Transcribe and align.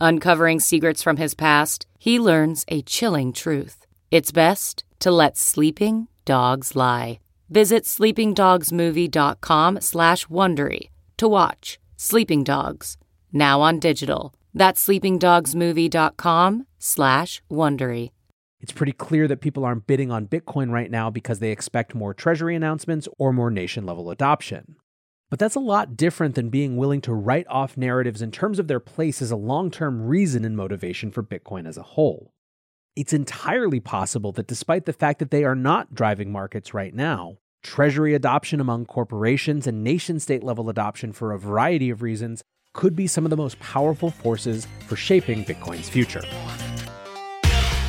Uncovering 0.00 0.60
secrets 0.60 1.02
from 1.02 1.18
his 1.18 1.34
past, 1.34 1.86
he 1.98 2.18
learns 2.18 2.64
a 2.68 2.80
chilling 2.82 3.32
truth. 3.32 3.86
It's 4.10 4.32
best 4.32 4.82
to 5.00 5.10
let 5.10 5.36
sleeping 5.36 6.08
dogs 6.24 6.74
lie. 6.74 7.20
Visit 7.50 7.84
sleepingdogsmovie.com 7.84 9.80
slash 9.80 10.26
Wondery 10.26 10.88
to 11.18 11.28
watch 11.28 11.78
Sleeping 11.96 12.44
Dogs, 12.44 12.96
now 13.30 13.60
on 13.60 13.78
digital. 13.78 14.32
That's 14.54 14.86
sleepingdogsmovie.com 14.86 16.66
slash 16.78 17.42
Wondery. 17.50 18.10
It's 18.60 18.72
pretty 18.72 18.92
clear 18.92 19.28
that 19.28 19.42
people 19.42 19.64
aren't 19.66 19.86
bidding 19.86 20.10
on 20.10 20.26
Bitcoin 20.28 20.70
right 20.70 20.90
now 20.90 21.10
because 21.10 21.40
they 21.40 21.50
expect 21.50 21.94
more 21.94 22.14
treasury 22.14 22.56
announcements 22.56 23.06
or 23.18 23.34
more 23.34 23.50
nation 23.50 23.84
level 23.84 24.10
adoption. 24.10 24.76
But 25.30 25.38
that's 25.38 25.54
a 25.54 25.60
lot 25.60 25.96
different 25.96 26.34
than 26.34 26.50
being 26.50 26.76
willing 26.76 27.00
to 27.02 27.14
write 27.14 27.46
off 27.48 27.76
narratives 27.76 28.20
in 28.20 28.32
terms 28.32 28.58
of 28.58 28.66
their 28.66 28.80
place 28.80 29.22
as 29.22 29.30
a 29.30 29.36
long 29.36 29.70
term 29.70 30.06
reason 30.06 30.44
and 30.44 30.56
motivation 30.56 31.12
for 31.12 31.22
Bitcoin 31.22 31.68
as 31.68 31.78
a 31.78 31.82
whole. 31.82 32.32
It's 32.96 33.12
entirely 33.12 33.78
possible 33.78 34.32
that 34.32 34.48
despite 34.48 34.86
the 34.86 34.92
fact 34.92 35.20
that 35.20 35.30
they 35.30 35.44
are 35.44 35.54
not 35.54 35.94
driving 35.94 36.32
markets 36.32 36.74
right 36.74 36.92
now, 36.92 37.38
treasury 37.62 38.14
adoption 38.14 38.60
among 38.60 38.86
corporations 38.86 39.68
and 39.68 39.84
nation 39.84 40.18
state 40.18 40.42
level 40.42 40.68
adoption 40.68 41.12
for 41.12 41.32
a 41.32 41.38
variety 41.38 41.90
of 41.90 42.02
reasons 42.02 42.42
could 42.74 42.96
be 42.96 43.06
some 43.06 43.24
of 43.24 43.30
the 43.30 43.36
most 43.36 43.58
powerful 43.60 44.10
forces 44.10 44.66
for 44.88 44.96
shaping 44.96 45.44
Bitcoin's 45.44 45.88
future. 45.88 46.22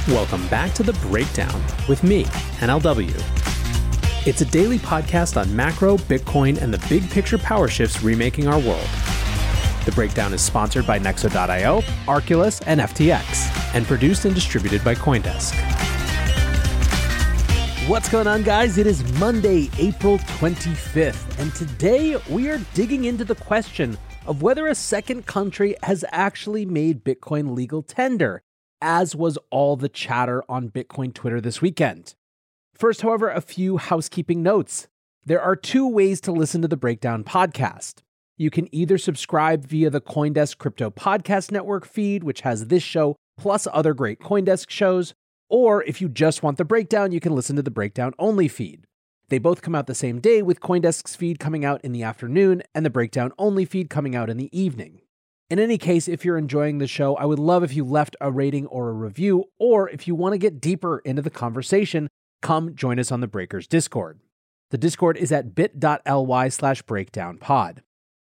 Welcome 0.07 0.47
back 0.47 0.73
to 0.75 0.83
The 0.83 0.93
Breakdown 0.93 1.63
with 1.89 2.03
me, 2.03 2.25
NLW. 2.59 3.50
It's 4.23 4.41
a 4.41 4.45
daily 4.45 4.77
podcast 4.77 5.35
on 5.35 5.55
macro, 5.55 5.97
Bitcoin, 5.97 6.61
and 6.61 6.71
the 6.71 6.77
big 6.87 7.09
picture 7.09 7.39
power 7.39 7.67
shifts 7.67 8.03
remaking 8.03 8.47
our 8.47 8.59
world. 8.59 8.87
The 9.83 9.91
Breakdown 9.95 10.31
is 10.31 10.43
sponsored 10.43 10.85
by 10.85 10.99
Nexo.io, 10.99 11.81
Arculus, 12.05 12.61
and 12.67 12.81
FTX, 12.81 13.73
and 13.73 13.83
produced 13.87 14.25
and 14.25 14.35
distributed 14.35 14.83
by 14.83 14.93
Coindesk. 14.93 15.55
What's 17.89 18.09
going 18.09 18.27
on, 18.27 18.43
guys? 18.43 18.77
It 18.77 18.85
is 18.85 19.03
Monday, 19.13 19.71
April 19.79 20.19
25th, 20.19 21.39
and 21.39 21.51
today 21.55 22.15
we 22.29 22.47
are 22.51 22.59
digging 22.75 23.05
into 23.05 23.25
the 23.25 23.33
question 23.33 23.97
of 24.27 24.43
whether 24.43 24.67
a 24.67 24.75
second 24.75 25.25
country 25.25 25.75
has 25.81 26.05
actually 26.11 26.67
made 26.67 27.03
Bitcoin 27.03 27.55
legal 27.55 27.81
tender 27.81 28.43
as 28.83 29.15
was 29.15 29.39
all 29.49 29.75
the 29.75 29.89
chatter 29.89 30.43
on 30.47 30.69
Bitcoin 30.69 31.11
Twitter 31.11 31.41
this 31.41 31.59
weekend. 31.59 32.13
First, 32.81 33.03
however, 33.03 33.29
a 33.29 33.41
few 33.41 33.77
housekeeping 33.77 34.41
notes. 34.41 34.87
There 35.23 35.39
are 35.39 35.55
two 35.55 35.87
ways 35.87 36.19
to 36.21 36.31
listen 36.31 36.63
to 36.63 36.67
the 36.67 36.75
Breakdown 36.75 37.23
podcast. 37.23 37.99
You 38.37 38.49
can 38.49 38.73
either 38.73 38.97
subscribe 38.97 39.67
via 39.67 39.91
the 39.91 40.01
Coindesk 40.01 40.57
Crypto 40.57 40.89
Podcast 40.89 41.51
Network 41.51 41.85
feed, 41.85 42.23
which 42.23 42.41
has 42.41 42.69
this 42.69 42.81
show 42.81 43.15
plus 43.37 43.67
other 43.71 43.93
great 43.93 44.19
Coindesk 44.19 44.71
shows, 44.71 45.13
or 45.47 45.83
if 45.83 46.01
you 46.01 46.09
just 46.09 46.41
want 46.41 46.57
the 46.57 46.65
breakdown, 46.65 47.11
you 47.11 47.19
can 47.19 47.35
listen 47.35 47.55
to 47.55 47.61
the 47.61 47.69
breakdown 47.69 48.13
only 48.17 48.47
feed. 48.47 48.87
They 49.29 49.37
both 49.37 49.61
come 49.61 49.75
out 49.75 49.85
the 49.85 49.93
same 49.93 50.19
day, 50.19 50.41
with 50.41 50.59
Coindesk's 50.59 51.15
feed 51.15 51.37
coming 51.37 51.63
out 51.63 51.81
in 51.81 51.91
the 51.91 52.01
afternoon 52.01 52.63
and 52.73 52.83
the 52.83 52.89
breakdown 52.89 53.31
only 53.37 53.63
feed 53.63 53.91
coming 53.91 54.15
out 54.15 54.27
in 54.27 54.37
the 54.37 54.49
evening. 54.59 55.01
In 55.51 55.59
any 55.59 55.77
case, 55.77 56.07
if 56.07 56.25
you're 56.25 56.35
enjoying 56.35 56.79
the 56.79 56.87
show, 56.87 57.15
I 57.17 57.25
would 57.25 57.37
love 57.37 57.63
if 57.63 57.75
you 57.75 57.85
left 57.85 58.15
a 58.19 58.31
rating 58.31 58.65
or 58.65 58.89
a 58.89 58.93
review, 58.93 59.43
or 59.59 59.87
if 59.87 60.07
you 60.07 60.15
want 60.15 60.33
to 60.33 60.39
get 60.39 60.59
deeper 60.59 60.97
into 61.05 61.21
the 61.21 61.29
conversation, 61.29 62.07
come 62.41 62.75
join 62.75 62.99
us 62.99 63.11
on 63.11 63.21
the 63.21 63.27
Breakers 63.27 63.67
Discord. 63.67 64.19
The 64.71 64.77
Discord 64.77 65.17
is 65.17 65.31
at 65.31 65.53
bit.ly 65.53 66.49
slash 66.49 66.83
breakdownpod. 66.83 67.79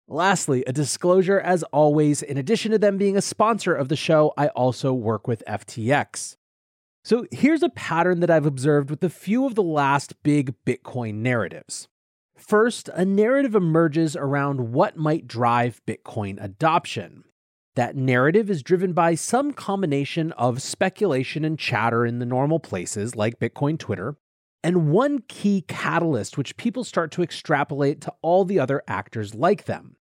Lastly, 0.08 0.64
a 0.68 0.74
disclosure 0.74 1.40
as 1.40 1.64
always, 1.64 2.22
in 2.22 2.38
addition 2.38 2.72
to 2.72 2.78
them 2.78 2.98
being 2.98 3.16
a 3.16 3.22
sponsor 3.22 3.74
of 3.74 3.88
the 3.88 3.96
show, 3.96 4.34
I 4.38 4.48
also 4.50 4.94
work 4.94 5.28
with 5.28 5.44
FTX. 5.48 6.36
So 7.06 7.26
here's 7.32 7.64
a 7.64 7.70
pattern 7.70 8.20
that 8.20 8.30
I've 8.30 8.46
observed 8.46 8.90
with 8.90 9.04
a 9.04 9.10
few 9.10 9.46
of 9.46 9.56
the 9.56 9.64
last 9.64 10.22
big 10.24 10.54
Bitcoin 10.66 11.16
narratives. 11.16 11.88
First, 12.38 12.90
a 12.90 13.06
narrative 13.06 13.56
emerges 13.56 14.16
around 14.16 14.74
what 14.74 14.98
might 14.98 15.28
drive 15.28 15.82
Bitcoin 15.88 16.42
adoption. 16.44 17.24
That 17.76 17.96
narrative 17.96 18.52
is 18.52 18.62
driven 18.62 18.94
by 18.94 19.16
some 19.16 19.52
combination 19.52 20.32
of 20.34 20.62
speculation 20.62 21.44
and 21.44 21.58
chatter 21.58 22.06
in 22.06 22.20
the 22.20 22.26
normal 22.26 22.60
places 22.60 23.16
like 23.16 23.40
Bitcoin 23.40 23.80
Twitter, 23.80 24.16
and 24.64 24.92
one 24.92 25.24
key 25.28 25.62
catalyst 25.68 26.38
which 26.38 26.56
people 26.56 26.84
start 26.84 27.12
to 27.12 27.24
extrapolate 27.24 28.00
to 28.02 28.14
all 28.22 28.46
the 28.46 28.60
other 28.60 28.84
actors 28.88 29.34
like 29.34 29.66
them. 29.66 29.96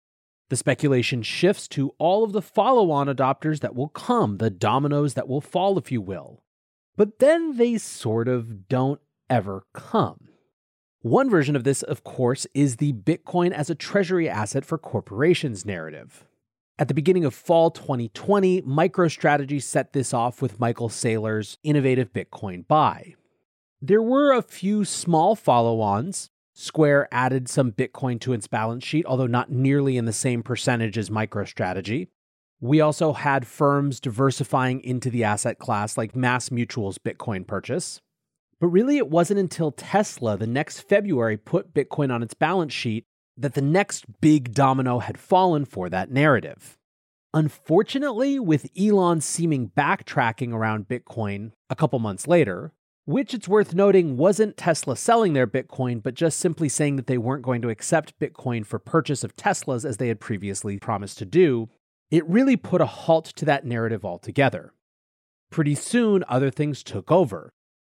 The 0.50 0.56
speculation 0.56 1.22
shifts 1.22 1.66
to 1.68 1.94
all 1.96 2.24
of 2.24 2.32
the 2.32 2.42
follow 2.42 2.90
on 2.90 3.06
adopters 3.06 3.60
that 3.60 3.74
will 3.74 3.88
come, 3.88 4.36
the 4.36 4.50
dominoes 4.50 5.14
that 5.14 5.26
will 5.26 5.40
fall, 5.40 5.78
if 5.78 5.90
you 5.90 6.02
will. 6.02 6.42
But 6.94 7.20
then 7.20 7.56
they 7.56 7.78
sort 7.78 8.28
of 8.28 8.68
don't 8.68 9.00
ever 9.30 9.64
come. 9.72 10.28
One 11.00 11.30
version 11.30 11.56
of 11.56 11.64
this, 11.64 11.82
of 11.82 12.04
course, 12.04 12.46
is 12.52 12.76
the 12.76 12.92
Bitcoin 12.92 13.50
as 13.52 13.70
a 13.70 13.74
treasury 13.74 14.28
asset 14.28 14.66
for 14.66 14.76
corporations 14.76 15.64
narrative. 15.64 16.26
At 16.82 16.88
the 16.88 16.94
beginning 16.94 17.24
of 17.24 17.32
fall 17.32 17.70
2020, 17.70 18.62
MicroStrategy 18.62 19.62
set 19.62 19.92
this 19.92 20.12
off 20.12 20.42
with 20.42 20.58
Michael 20.58 20.88
Saylor's 20.88 21.56
innovative 21.62 22.12
Bitcoin 22.12 22.66
buy. 22.66 23.14
There 23.80 24.02
were 24.02 24.32
a 24.32 24.42
few 24.42 24.84
small 24.84 25.36
follow 25.36 25.80
ons. 25.80 26.30
Square 26.54 27.06
added 27.12 27.48
some 27.48 27.70
Bitcoin 27.70 28.18
to 28.22 28.32
its 28.32 28.48
balance 28.48 28.82
sheet, 28.82 29.06
although 29.06 29.28
not 29.28 29.48
nearly 29.48 29.96
in 29.96 30.06
the 30.06 30.12
same 30.12 30.42
percentage 30.42 30.98
as 30.98 31.08
MicroStrategy. 31.08 32.08
We 32.60 32.80
also 32.80 33.12
had 33.12 33.46
firms 33.46 34.00
diversifying 34.00 34.80
into 34.82 35.08
the 35.08 35.22
asset 35.22 35.60
class, 35.60 35.96
like 35.96 36.16
Mass 36.16 36.50
Mutual's 36.50 36.98
Bitcoin 36.98 37.46
purchase. 37.46 38.00
But 38.58 38.66
really, 38.66 38.96
it 38.96 39.08
wasn't 39.08 39.38
until 39.38 39.70
Tesla 39.70 40.36
the 40.36 40.48
next 40.48 40.80
February 40.80 41.36
put 41.36 41.74
Bitcoin 41.74 42.12
on 42.12 42.24
its 42.24 42.34
balance 42.34 42.72
sheet 42.72 43.06
that 43.36 43.54
the 43.54 43.62
next 43.62 44.20
big 44.20 44.52
domino 44.52 44.98
had 44.98 45.18
fallen 45.18 45.64
for 45.64 45.88
that 45.88 46.10
narrative. 46.10 46.78
Unfortunately, 47.34 48.38
with 48.38 48.70
Elon's 48.78 49.24
seeming 49.24 49.70
backtracking 49.70 50.52
around 50.52 50.88
Bitcoin 50.88 51.52
a 51.70 51.76
couple 51.76 51.98
months 51.98 52.28
later, 52.28 52.72
which 53.04 53.34
it's 53.34 53.48
worth 53.48 53.74
noting 53.74 54.16
wasn't 54.16 54.56
Tesla 54.56 54.96
selling 54.96 55.32
their 55.32 55.46
Bitcoin, 55.46 56.02
but 56.02 56.14
just 56.14 56.38
simply 56.38 56.68
saying 56.68 56.96
that 56.96 57.06
they 57.06 57.18
weren't 57.18 57.42
going 57.42 57.62
to 57.62 57.70
accept 57.70 58.18
Bitcoin 58.20 58.64
for 58.66 58.78
purchase 58.78 59.24
of 59.24 59.34
Teslas 59.34 59.84
as 59.84 59.96
they 59.96 60.08
had 60.08 60.20
previously 60.20 60.78
promised 60.78 61.18
to 61.18 61.24
do, 61.24 61.68
it 62.10 62.28
really 62.28 62.56
put 62.56 62.82
a 62.82 62.86
halt 62.86 63.24
to 63.24 63.44
that 63.46 63.64
narrative 63.64 64.04
altogether. 64.04 64.74
Pretty 65.50 65.74
soon, 65.74 66.24
other 66.28 66.50
things 66.50 66.82
took 66.82 67.10
over. 67.10 67.50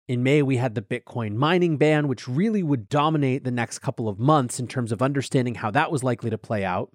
In 0.07 0.23
May, 0.23 0.43
we 0.43 0.59
had 0.59 0.75
the 0.75 0.83
Bitcoin 0.83 1.35
mining 1.35 1.79
ban, 1.79 2.09
which 2.09 2.29
really 2.29 2.63
would 2.63 2.91
dominate 2.91 3.45
the 3.45 3.51
next 3.51 3.79
couple 3.79 4.07
of 4.07 4.19
months 4.19 4.61
in 4.61 4.67
terms 4.67 4.93
of 4.93 5.01
understanding 5.01 5.55
how 5.55 5.71
that 5.71 5.91
was 5.91 6.05
likely 6.05 6.29
to 6.29 6.37
play 6.37 6.63
out. 6.63 6.91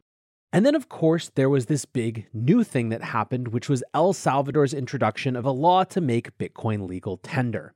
And 0.53 0.63
then, 0.63 0.75
of 0.75 0.89
course, 0.89 1.31
there 1.33 1.49
was 1.49 1.65
this 1.65 1.85
big 1.85 2.27
new 2.33 2.63
thing 2.63 2.89
that 2.89 3.03
happened, 3.03 3.47
which 3.47 3.67
was 3.67 3.83
El 3.95 4.13
Salvador's 4.13 4.75
introduction 4.75 5.35
of 5.35 5.45
a 5.45 5.51
law 5.51 5.83
to 5.85 6.01
make 6.01 6.37
Bitcoin 6.37 6.87
legal 6.87 7.17
tender. 7.17 7.73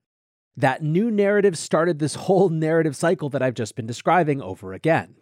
That 0.56 0.84
new 0.84 1.10
narrative 1.10 1.58
started 1.58 1.98
this 1.98 2.16
whole 2.16 2.50
narrative 2.68 2.96
cycle 2.96 3.30
that 3.30 3.42
I've 3.42 3.54
just 3.56 3.76
been 3.76 3.88
describing 3.88 4.40
over 4.40 4.72
again. 4.74 5.16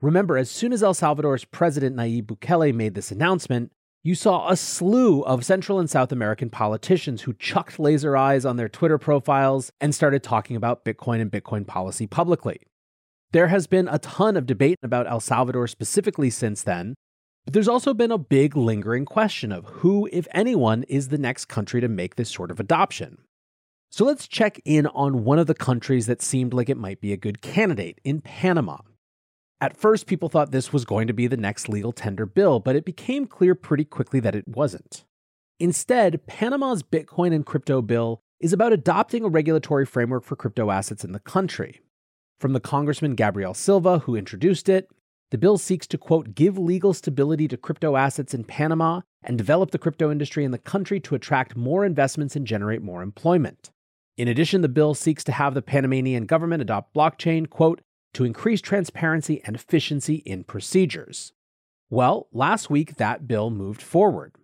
Remember, 0.00 0.38
as 0.38 0.50
soon 0.50 0.72
as 0.72 0.82
El 0.82 0.94
Salvador's 0.94 1.44
president 1.44 1.96
Nayib 1.96 2.24
Bukele 2.24 2.74
made 2.74 2.94
this 2.94 3.10
announcement, 3.10 3.72
you 4.02 4.14
saw 4.14 4.48
a 4.48 4.56
slew 4.56 5.22
of 5.22 5.44
Central 5.44 5.78
and 5.78 5.90
South 5.90 6.10
American 6.10 6.48
politicians 6.48 7.22
who 7.22 7.34
chucked 7.34 7.78
laser 7.78 8.16
eyes 8.16 8.46
on 8.46 8.56
their 8.56 8.68
Twitter 8.68 8.96
profiles 8.96 9.70
and 9.78 9.94
started 9.94 10.22
talking 10.22 10.56
about 10.56 10.84
Bitcoin 10.86 11.20
and 11.20 11.30
Bitcoin 11.30 11.66
policy 11.66 12.06
publicly. 12.06 12.60
There 13.32 13.48
has 13.48 13.66
been 13.66 13.88
a 13.88 13.98
ton 13.98 14.38
of 14.38 14.46
debate 14.46 14.78
about 14.82 15.06
El 15.06 15.20
Salvador 15.20 15.66
specifically 15.68 16.30
since 16.30 16.62
then, 16.62 16.94
but 17.44 17.52
there's 17.52 17.68
also 17.68 17.92
been 17.92 18.10
a 18.10 18.18
big 18.18 18.56
lingering 18.56 19.04
question 19.04 19.52
of 19.52 19.66
who, 19.66 20.08
if 20.12 20.26
anyone, 20.32 20.82
is 20.84 21.08
the 21.08 21.18
next 21.18 21.46
country 21.46 21.82
to 21.82 21.88
make 21.88 22.16
this 22.16 22.30
sort 22.30 22.50
of 22.50 22.58
adoption. 22.58 23.18
So 23.90 24.04
let's 24.04 24.26
check 24.26 24.60
in 24.64 24.86
on 24.88 25.24
one 25.24 25.38
of 25.38 25.46
the 25.46 25.54
countries 25.54 26.06
that 26.06 26.22
seemed 26.22 26.54
like 26.54 26.70
it 26.70 26.76
might 26.78 27.00
be 27.00 27.12
a 27.12 27.18
good 27.18 27.42
candidate 27.42 28.00
in 28.02 28.20
Panama. 28.22 28.78
At 29.62 29.76
first, 29.76 30.06
people 30.06 30.30
thought 30.30 30.52
this 30.52 30.72
was 30.72 30.86
going 30.86 31.06
to 31.06 31.12
be 31.12 31.26
the 31.26 31.36
next 31.36 31.68
legal 31.68 31.92
tender 31.92 32.24
bill, 32.24 32.60
but 32.60 32.76
it 32.76 32.84
became 32.84 33.26
clear 33.26 33.54
pretty 33.54 33.84
quickly 33.84 34.18
that 34.20 34.34
it 34.34 34.48
wasn't. 34.48 35.04
Instead, 35.58 36.26
Panama's 36.26 36.82
Bitcoin 36.82 37.34
and 37.34 37.44
crypto 37.44 37.82
bill 37.82 38.22
is 38.40 38.54
about 38.54 38.72
adopting 38.72 39.22
a 39.22 39.28
regulatory 39.28 39.84
framework 39.84 40.24
for 40.24 40.34
crypto 40.34 40.70
assets 40.70 41.04
in 41.04 41.12
the 41.12 41.20
country. 41.20 41.82
From 42.38 42.54
the 42.54 42.60
Congressman 42.60 43.14
Gabriel 43.14 43.52
Silva, 43.52 43.98
who 43.98 44.16
introduced 44.16 44.70
it, 44.70 44.88
the 45.30 45.36
bill 45.36 45.58
seeks 45.58 45.86
to, 45.88 45.98
quote, 45.98 46.34
give 46.34 46.56
legal 46.56 46.94
stability 46.94 47.46
to 47.48 47.58
crypto 47.58 47.96
assets 47.96 48.32
in 48.32 48.44
Panama 48.44 49.02
and 49.22 49.36
develop 49.36 49.70
the 49.70 49.78
crypto 49.78 50.10
industry 50.10 50.44
in 50.44 50.50
the 50.50 50.58
country 50.58 50.98
to 51.00 51.14
attract 51.14 51.54
more 51.54 51.84
investments 51.84 52.34
and 52.34 52.46
generate 52.46 52.80
more 52.80 53.02
employment. 53.02 53.70
In 54.16 54.26
addition, 54.26 54.62
the 54.62 54.68
bill 54.68 54.94
seeks 54.94 55.22
to 55.24 55.32
have 55.32 55.52
the 55.52 55.62
Panamanian 55.62 56.24
government 56.24 56.62
adopt 56.62 56.94
blockchain, 56.94 57.48
quote, 57.48 57.82
to 58.14 58.24
increase 58.24 58.60
transparency 58.60 59.42
and 59.44 59.56
efficiency 59.56 60.16
in 60.26 60.44
procedures. 60.44 61.32
Well, 61.88 62.28
last 62.32 62.70
week 62.70 62.96
that 62.96 63.26
bill 63.26 63.50
moved 63.50 63.82
forward. 63.82 64.34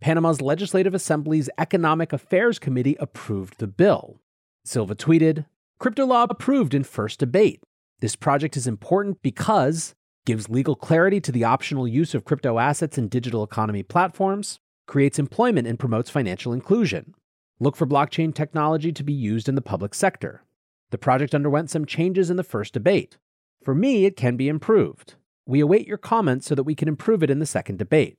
Panama's 0.00 0.40
Legislative 0.40 0.94
Assembly's 0.94 1.50
Economic 1.58 2.12
Affairs 2.12 2.58
Committee 2.58 2.96
approved 2.98 3.58
the 3.58 3.66
bill. 3.66 4.20
Silva 4.64 4.94
tweeted, 4.94 5.46
Crypto 5.78 6.06
law 6.06 6.26
approved 6.28 6.74
in 6.74 6.84
first 6.84 7.18
debate. 7.18 7.62
This 8.00 8.16
project 8.16 8.56
is 8.56 8.66
important 8.66 9.22
because 9.22 9.94
gives 10.26 10.48
legal 10.48 10.76
clarity 10.76 11.20
to 11.20 11.32
the 11.32 11.44
optional 11.44 11.88
use 11.88 12.14
of 12.14 12.24
crypto 12.24 12.58
assets 12.58 12.98
in 12.98 13.08
digital 13.08 13.42
economy 13.42 13.82
platforms, 13.82 14.60
creates 14.86 15.18
employment 15.18 15.66
and 15.66 15.78
promotes 15.78 16.10
financial 16.10 16.52
inclusion, 16.52 17.14
Look 17.62 17.76
for 17.76 17.86
blockchain 17.86 18.34
technology 18.34 18.90
to 18.90 19.04
be 19.04 19.12
used 19.12 19.46
in 19.46 19.54
the 19.54 19.60
public 19.60 19.94
sector. 19.94 20.42
The 20.90 20.98
project 20.98 21.34
underwent 21.34 21.70
some 21.70 21.86
changes 21.86 22.30
in 22.30 22.36
the 22.36 22.44
first 22.44 22.74
debate. 22.74 23.16
For 23.62 23.74
me, 23.74 24.04
it 24.04 24.16
can 24.16 24.36
be 24.36 24.48
improved. 24.48 25.14
We 25.46 25.60
await 25.60 25.86
your 25.86 25.98
comments 25.98 26.46
so 26.46 26.54
that 26.54 26.64
we 26.64 26.74
can 26.74 26.88
improve 26.88 27.22
it 27.22 27.30
in 27.30 27.38
the 27.38 27.46
second 27.46 27.78
debate. 27.78 28.18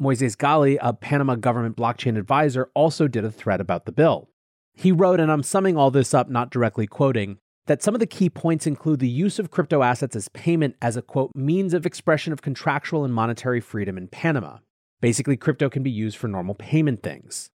Moises 0.00 0.36
Gali, 0.36 0.78
a 0.80 0.92
Panama 0.92 1.34
government 1.34 1.76
blockchain 1.76 2.16
advisor, 2.16 2.70
also 2.74 3.08
did 3.08 3.24
a 3.24 3.30
thread 3.30 3.60
about 3.60 3.84
the 3.84 3.92
bill. 3.92 4.28
He 4.74 4.92
wrote, 4.92 5.18
and 5.18 5.30
I'm 5.30 5.42
summing 5.42 5.76
all 5.76 5.90
this 5.90 6.14
up, 6.14 6.28
not 6.28 6.50
directly 6.50 6.86
quoting, 6.86 7.38
that 7.66 7.82
some 7.82 7.94
of 7.94 8.00
the 8.00 8.06
key 8.06 8.30
points 8.30 8.66
include 8.66 9.00
the 9.00 9.08
use 9.08 9.40
of 9.40 9.50
crypto 9.50 9.82
assets 9.82 10.14
as 10.14 10.28
payment 10.28 10.76
as 10.80 10.96
a 10.96 11.02
quote 11.02 11.32
means 11.34 11.74
of 11.74 11.84
expression 11.84 12.32
of 12.32 12.42
contractual 12.42 13.04
and 13.04 13.12
monetary 13.12 13.60
freedom 13.60 13.98
in 13.98 14.06
Panama. 14.06 14.58
Basically, 15.00 15.36
crypto 15.36 15.68
can 15.68 15.82
be 15.82 15.90
used 15.90 16.16
for 16.16 16.28
normal 16.28 16.54
payment 16.54 17.02
things. 17.02 17.50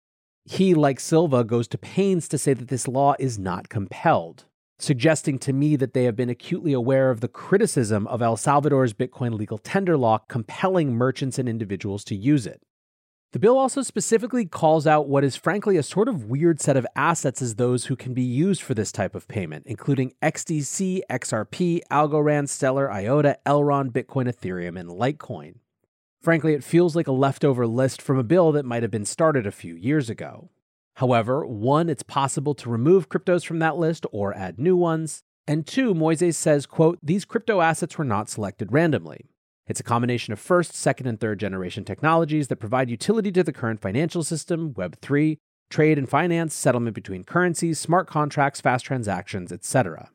He, 0.45 0.75
like 0.75 1.01
Silva, 1.01 1.45
goes 1.45 1.69
to 1.69 1.79
pains 1.79 2.29
to 2.29 2.39
say 2.39 2.55
that 2.55 2.69
this 2.69 2.89
law 2.89 3.15
is 3.19 3.39
not 3.39 3.69
compelled, 3.69 4.45
suggesting 4.79 5.39
to 5.41 5.53
me 5.53 5.77
that 5.77 5.93
they 5.93 6.05
have 6.05 6.17
been 6.17 6.31
acutely 6.31 6.73
aware 6.73 7.11
of 7.11 7.21
the 7.21 7.29
criticism 7.29 8.07
of 8.07 8.23
El 8.23 8.37
Salvador's 8.37 8.95
Bitcoin 8.95 9.35
legal 9.35 9.59
tender 9.59 9.97
law 9.97 10.19
compelling 10.29 10.95
merchants 10.95 11.39
and 11.39 11.49
individuals 11.49 12.05
to 12.05 12.17
use 12.17 12.47
it. 12.47 12.63
The 13.33 13.39
bill 13.39 13.57
also 13.57 13.83
specifically 13.83 14.45
calls 14.45 14.89
out 14.89 15.09
what 15.09 15.23
is 15.23 15.37
frankly 15.37 15.77
a 15.77 15.85
sort 15.85 16.09
of 16.09 16.25
weird 16.25 16.61
set 16.61 16.77
of 16.77 16.87
assets 16.97 17.41
as 17.41 17.55
those 17.55 17.85
who 17.85 17.95
can 17.95 18.13
be 18.13 18.25
used 18.25 18.61
for 18.61 18.75
this 18.75 18.91
type 18.91 19.15
of 19.15 19.29
payment, 19.29 19.67
including 19.67 20.15
XDC, 20.21 21.03
XRP, 21.09 21.81
Algorand, 21.93 22.49
Stellar, 22.49 22.91
IOTA, 22.91 23.39
Elrond, 23.47 23.93
Bitcoin, 23.93 24.27
Ethereum, 24.27 24.79
and 24.81 24.91
Litecoin. 24.91 25.59
Frankly, 26.21 26.53
it 26.53 26.63
feels 26.63 26.95
like 26.95 27.07
a 27.07 27.13
leftover 27.13 27.67
list 27.67 28.03
from 28.03 28.19
a 28.19 28.23
bill 28.23 28.53
that 28.53 28.67
might 28.67 28.83
have 28.83 28.91
been 28.91 29.07
started 29.07 29.47
a 29.47 29.51
few 29.51 29.75
years 29.75 30.11
ago. 30.11 30.51
However, 30.97 31.47
one, 31.47 31.89
it's 31.89 32.03
possible 32.03 32.55
to 32.57 32.69
remove 32.69 33.09
cryptos 33.09 33.47
from 33.47 33.59
that 33.61 33.79
list 33.79 34.05
or 34.13 34.37
add 34.37 34.59
new 34.59 34.77
ones. 34.77 35.23
And 35.47 35.67
two, 35.67 35.95
Moises 35.95 36.35
says, 36.35 36.67
quote, 36.67 36.99
these 37.03 37.25
crypto 37.25 37.63
assets 37.63 37.97
were 37.97 38.05
not 38.05 38.29
selected 38.29 38.71
randomly. 38.71 39.31
It's 39.67 39.81
a 39.81 39.85
combination 39.85 40.35
of 40.35 40.39
first, 40.39 40.75
second, 40.75 41.07
and 41.07 41.19
third 41.19 41.41
generation 41.41 41.85
technologies 41.87 42.49
that 42.49 42.57
provide 42.57 42.91
utility 42.91 43.33
to 43.33 43.43
the 43.43 43.53
current 43.53 43.81
financial 43.81 44.23
system, 44.23 44.75
Web3, 44.75 45.39
trade 45.71 45.97
and 45.97 46.09
finance, 46.09 46.53
settlement 46.53 46.95
between 46.95 47.25
currencies, 47.25 47.81
smart 47.81 48.07
contracts, 48.07 48.61
fast 48.61 48.85
transactions, 48.85 49.53
etc. 49.53 50.11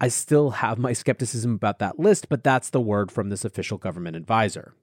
I 0.00 0.08
still 0.08 0.50
have 0.50 0.78
my 0.78 0.94
skepticism 0.94 1.54
about 1.54 1.80
that 1.80 1.98
list, 1.98 2.30
but 2.30 2.42
that's 2.42 2.70
the 2.70 2.80
word 2.80 3.12
from 3.12 3.28
this 3.28 3.44
official 3.44 3.76
government 3.76 4.16
advisor. 4.16 4.74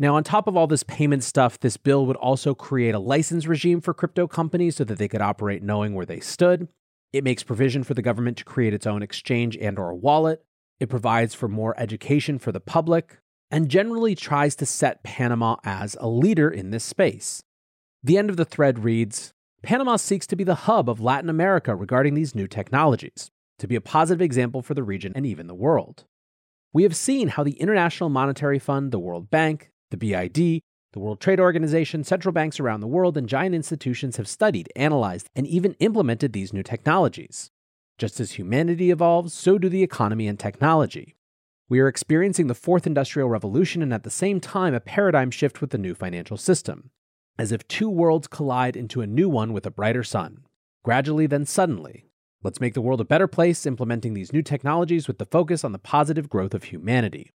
Now, 0.00 0.14
on 0.14 0.22
top 0.22 0.46
of 0.46 0.56
all 0.56 0.68
this 0.68 0.84
payment 0.84 1.24
stuff, 1.24 1.58
this 1.58 1.76
bill 1.76 2.06
would 2.06 2.16
also 2.16 2.54
create 2.54 2.94
a 2.94 3.00
license 3.00 3.46
regime 3.46 3.80
for 3.80 3.92
crypto 3.92 4.28
companies 4.28 4.76
so 4.76 4.84
that 4.84 4.98
they 4.98 5.08
could 5.08 5.20
operate 5.20 5.62
knowing 5.62 5.94
where 5.94 6.06
they 6.06 6.20
stood. 6.20 6.68
It 7.12 7.24
makes 7.24 7.42
provision 7.42 7.82
for 7.82 7.94
the 7.94 8.02
government 8.02 8.36
to 8.38 8.44
create 8.44 8.74
its 8.74 8.86
own 8.86 9.02
exchange 9.02 9.56
and 9.56 9.76
or 9.76 9.94
wallet. 9.94 10.44
It 10.78 10.88
provides 10.88 11.34
for 11.34 11.48
more 11.48 11.74
education 11.80 12.38
for 12.38 12.52
the 12.52 12.60
public 12.60 13.18
and 13.50 13.68
generally 13.68 14.14
tries 14.14 14.54
to 14.56 14.66
set 14.66 15.02
Panama 15.02 15.56
as 15.64 15.96
a 15.98 16.08
leader 16.08 16.48
in 16.48 16.70
this 16.70 16.84
space. 16.84 17.42
The 18.04 18.18
end 18.18 18.30
of 18.30 18.36
the 18.36 18.44
thread 18.44 18.84
reads, 18.84 19.32
Panama 19.62 19.96
seeks 19.96 20.26
to 20.28 20.36
be 20.36 20.44
the 20.44 20.54
hub 20.54 20.88
of 20.88 21.00
Latin 21.00 21.30
America 21.30 21.74
regarding 21.74 22.14
these 22.14 22.34
new 22.34 22.46
technologies, 22.46 23.32
to 23.58 23.66
be 23.66 23.74
a 23.74 23.80
positive 23.80 24.22
example 24.22 24.62
for 24.62 24.74
the 24.74 24.84
region 24.84 25.12
and 25.16 25.26
even 25.26 25.48
the 25.48 25.54
world. 25.54 26.04
We 26.72 26.84
have 26.84 26.94
seen 26.94 27.28
how 27.28 27.42
the 27.42 27.58
International 27.58 28.10
Monetary 28.10 28.60
Fund, 28.60 28.92
the 28.92 29.00
World 29.00 29.30
Bank, 29.30 29.72
the 29.90 29.96
BID, 29.96 30.62
the 30.92 30.98
World 30.98 31.20
Trade 31.20 31.40
Organization, 31.40 32.02
central 32.02 32.32
banks 32.32 32.58
around 32.58 32.80
the 32.80 32.86
world, 32.86 33.16
and 33.16 33.28
giant 33.28 33.54
institutions 33.54 34.16
have 34.16 34.26
studied, 34.26 34.72
analyzed, 34.74 35.28
and 35.36 35.46
even 35.46 35.74
implemented 35.74 36.32
these 36.32 36.52
new 36.52 36.62
technologies. 36.62 37.50
Just 37.98 38.20
as 38.20 38.32
humanity 38.32 38.90
evolves, 38.90 39.34
so 39.34 39.58
do 39.58 39.68
the 39.68 39.82
economy 39.82 40.26
and 40.28 40.38
technology. 40.38 41.16
We 41.68 41.80
are 41.80 41.88
experiencing 41.88 42.46
the 42.46 42.54
fourth 42.54 42.86
industrial 42.86 43.28
revolution 43.28 43.82
and 43.82 43.92
at 43.92 44.02
the 44.02 44.10
same 44.10 44.40
time 44.40 44.72
a 44.72 44.80
paradigm 44.80 45.30
shift 45.30 45.60
with 45.60 45.70
the 45.70 45.78
new 45.78 45.94
financial 45.94 46.38
system, 46.38 46.90
as 47.38 47.52
if 47.52 47.68
two 47.68 47.90
worlds 47.90 48.26
collide 48.26 48.76
into 48.76 49.02
a 49.02 49.06
new 49.06 49.28
one 49.28 49.52
with 49.52 49.66
a 49.66 49.70
brighter 49.70 50.02
sun. 50.02 50.44
Gradually, 50.82 51.26
then 51.26 51.44
suddenly. 51.44 52.06
Let's 52.42 52.60
make 52.60 52.72
the 52.72 52.80
world 52.80 53.00
a 53.00 53.04
better 53.04 53.26
place, 53.26 53.66
implementing 53.66 54.14
these 54.14 54.32
new 54.32 54.42
technologies 54.42 55.08
with 55.08 55.18
the 55.18 55.26
focus 55.26 55.64
on 55.64 55.72
the 55.72 55.78
positive 55.78 56.30
growth 56.30 56.54
of 56.54 56.64
humanity. 56.64 57.32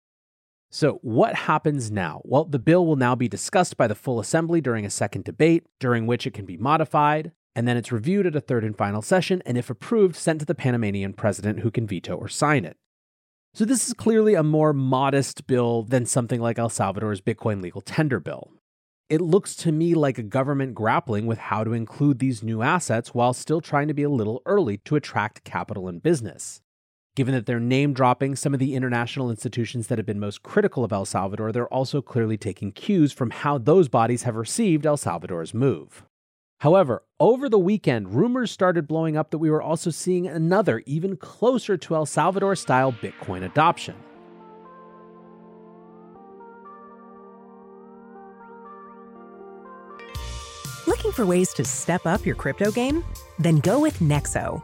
So, 0.73 0.99
what 1.01 1.35
happens 1.35 1.91
now? 1.91 2.21
Well, 2.23 2.45
the 2.45 2.57
bill 2.57 2.85
will 2.85 2.95
now 2.95 3.13
be 3.13 3.27
discussed 3.27 3.75
by 3.75 3.87
the 3.87 3.95
full 3.95 4.21
assembly 4.21 4.61
during 4.61 4.85
a 4.85 4.89
second 4.89 5.25
debate, 5.25 5.65
during 5.81 6.07
which 6.07 6.25
it 6.25 6.33
can 6.33 6.45
be 6.45 6.55
modified, 6.55 7.33
and 7.53 7.67
then 7.67 7.75
it's 7.75 7.91
reviewed 7.91 8.25
at 8.25 8.37
a 8.37 8.41
third 8.41 8.63
and 8.63 8.77
final 8.77 9.01
session, 9.01 9.43
and 9.45 9.57
if 9.57 9.69
approved, 9.69 10.15
sent 10.15 10.39
to 10.39 10.45
the 10.45 10.55
Panamanian 10.55 11.11
president 11.11 11.59
who 11.59 11.71
can 11.71 11.85
veto 11.85 12.15
or 12.15 12.29
sign 12.29 12.63
it. 12.63 12.77
So, 13.53 13.65
this 13.65 13.85
is 13.85 13.93
clearly 13.93 14.33
a 14.33 14.43
more 14.43 14.71
modest 14.71 15.45
bill 15.45 15.83
than 15.83 16.05
something 16.05 16.39
like 16.39 16.57
El 16.57 16.69
Salvador's 16.69 17.19
Bitcoin 17.19 17.61
legal 17.61 17.81
tender 17.81 18.21
bill. 18.21 18.53
It 19.09 19.19
looks 19.19 19.57
to 19.57 19.73
me 19.73 19.93
like 19.93 20.17
a 20.17 20.23
government 20.23 20.73
grappling 20.73 21.25
with 21.25 21.37
how 21.37 21.65
to 21.65 21.73
include 21.73 22.19
these 22.19 22.43
new 22.43 22.61
assets 22.61 23.13
while 23.13 23.33
still 23.33 23.59
trying 23.59 23.89
to 23.89 23.93
be 23.93 24.03
a 24.03 24.09
little 24.09 24.41
early 24.45 24.77
to 24.85 24.95
attract 24.95 25.43
capital 25.43 25.89
and 25.89 26.01
business. 26.01 26.61
Given 27.13 27.33
that 27.33 27.45
they're 27.45 27.59
name 27.59 27.93
dropping 27.93 28.37
some 28.37 28.53
of 28.53 28.61
the 28.61 28.73
international 28.73 29.29
institutions 29.29 29.87
that 29.87 29.97
have 29.99 30.05
been 30.05 30.19
most 30.19 30.43
critical 30.43 30.85
of 30.85 30.93
El 30.93 31.03
Salvador, 31.03 31.51
they're 31.51 31.67
also 31.67 32.01
clearly 32.01 32.37
taking 32.37 32.71
cues 32.71 33.11
from 33.11 33.31
how 33.31 33.57
those 33.57 33.89
bodies 33.89 34.23
have 34.23 34.37
received 34.37 34.85
El 34.85 34.95
Salvador's 34.95 35.53
move. 35.53 36.05
However, 36.59 37.03
over 37.19 37.49
the 37.49 37.59
weekend, 37.59 38.15
rumors 38.15 38.49
started 38.49 38.87
blowing 38.87 39.17
up 39.17 39.31
that 39.31 39.39
we 39.39 39.49
were 39.49 39.61
also 39.61 39.89
seeing 39.89 40.25
another, 40.25 40.83
even 40.85 41.17
closer 41.17 41.75
to 41.75 41.95
El 41.95 42.05
Salvador 42.05 42.55
style 42.55 42.93
Bitcoin 42.93 43.43
adoption. 43.43 43.95
Looking 50.87 51.11
for 51.11 51.25
ways 51.25 51.53
to 51.55 51.65
step 51.65 52.05
up 52.05 52.25
your 52.25 52.35
crypto 52.35 52.71
game? 52.71 53.03
Then 53.37 53.59
go 53.59 53.81
with 53.81 53.99
Nexo. 53.99 54.63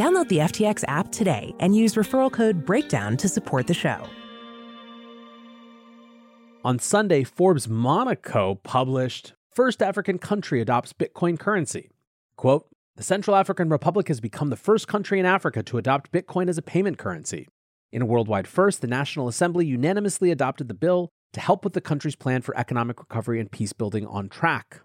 Download 0.00 0.28
the 0.28 0.38
FTX 0.38 0.82
app 0.88 1.12
today 1.12 1.54
and 1.60 1.76
use 1.76 1.94
referral 1.94 2.32
code 2.32 2.64
BREAKDOWN 2.64 3.18
to 3.18 3.28
support 3.28 3.66
the 3.66 3.74
show. 3.74 4.08
On 6.64 6.78
Sunday, 6.78 7.22
Forbes 7.22 7.68
Monaco 7.68 8.54
published 8.62 9.34
First 9.52 9.82
African 9.82 10.16
Country 10.16 10.62
Adopts 10.62 10.94
Bitcoin 10.94 11.38
Currency. 11.38 11.90
Quote, 12.36 12.66
the 12.96 13.02
Central 13.02 13.36
African 13.36 13.68
Republic 13.68 14.08
has 14.08 14.22
become 14.22 14.48
the 14.48 14.56
first 14.56 14.88
country 14.88 15.20
in 15.20 15.26
Africa 15.26 15.62
to 15.64 15.76
adopt 15.76 16.12
Bitcoin 16.12 16.48
as 16.48 16.56
a 16.56 16.62
payment 16.62 16.96
currency. 16.96 17.46
In 17.92 18.00
a 18.00 18.06
worldwide 18.06 18.48
first, 18.48 18.80
the 18.80 18.86
National 18.86 19.28
Assembly 19.28 19.66
unanimously 19.66 20.30
adopted 20.30 20.68
the 20.68 20.74
bill 20.74 21.10
to 21.34 21.40
help 21.40 21.62
with 21.62 21.74
the 21.74 21.80
country's 21.82 22.16
plan 22.16 22.40
for 22.40 22.56
economic 22.56 23.00
recovery 23.00 23.38
and 23.38 23.52
peace 23.52 23.74
building 23.74 24.06
on 24.06 24.30
track. 24.30 24.80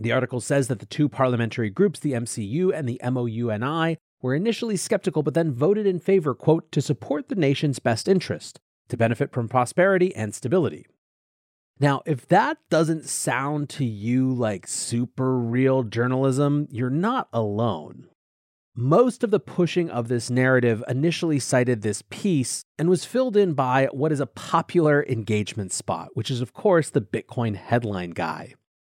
The 0.00 0.12
article 0.12 0.40
says 0.40 0.68
that 0.68 0.78
the 0.78 0.86
two 0.86 1.10
parliamentary 1.10 1.68
groups, 1.68 2.00
the 2.00 2.12
MCU 2.12 2.72
and 2.74 2.88
the 2.88 2.98
MOUNI, 3.04 3.98
were 4.24 4.34
initially 4.34 4.74
skeptical 4.74 5.22
but 5.22 5.34
then 5.34 5.52
voted 5.52 5.86
in 5.86 6.00
favor, 6.00 6.34
quote, 6.34 6.72
to 6.72 6.80
support 6.80 7.28
the 7.28 7.34
nation's 7.34 7.78
best 7.78 8.08
interest, 8.08 8.58
to 8.88 8.96
benefit 8.96 9.30
from 9.30 9.50
prosperity 9.50 10.16
and 10.16 10.34
stability. 10.34 10.86
Now, 11.78 12.00
if 12.06 12.26
that 12.28 12.56
doesn't 12.70 13.04
sound 13.04 13.68
to 13.70 13.84
you 13.84 14.32
like 14.32 14.66
super 14.66 15.36
real 15.38 15.82
journalism, 15.82 16.66
you're 16.70 16.88
not 16.88 17.28
alone. 17.34 18.08
Most 18.74 19.24
of 19.24 19.30
the 19.30 19.38
pushing 19.38 19.90
of 19.90 20.08
this 20.08 20.30
narrative 20.30 20.82
initially 20.88 21.38
cited 21.38 21.82
this 21.82 22.02
piece 22.08 22.64
and 22.78 22.88
was 22.88 23.04
filled 23.04 23.36
in 23.36 23.52
by 23.52 23.88
what 23.92 24.10
is 24.10 24.20
a 24.20 24.26
popular 24.26 25.04
engagement 25.06 25.70
spot, 25.70 26.08
which 26.14 26.30
is, 26.30 26.40
of 26.40 26.54
course, 26.54 26.88
the 26.88 27.02
Bitcoin 27.02 27.56
headline 27.56 28.12
guy. 28.12 28.54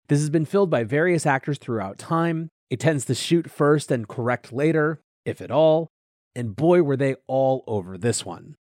This 0.09 0.21
has 0.21 0.31
been 0.31 0.47
filled 0.47 0.71
by 0.71 0.85
various 0.85 1.27
actors 1.27 1.59
throughout 1.59 1.99
time. 1.99 2.49
It 2.71 2.81
tends 2.81 3.05
to 3.05 3.15
shoot 3.15 3.51
first 3.51 3.91
and 3.91 4.09
correct 4.09 4.55
later, 4.55 5.03
if 5.29 5.41
at 5.41 5.51
all, 5.51 5.89
and 6.35 6.57
boy, 6.57 6.83
were 6.83 6.97
they 6.97 7.17
all 7.27 7.65
over 7.67 7.99
this 7.99 8.25
one. 8.25 8.57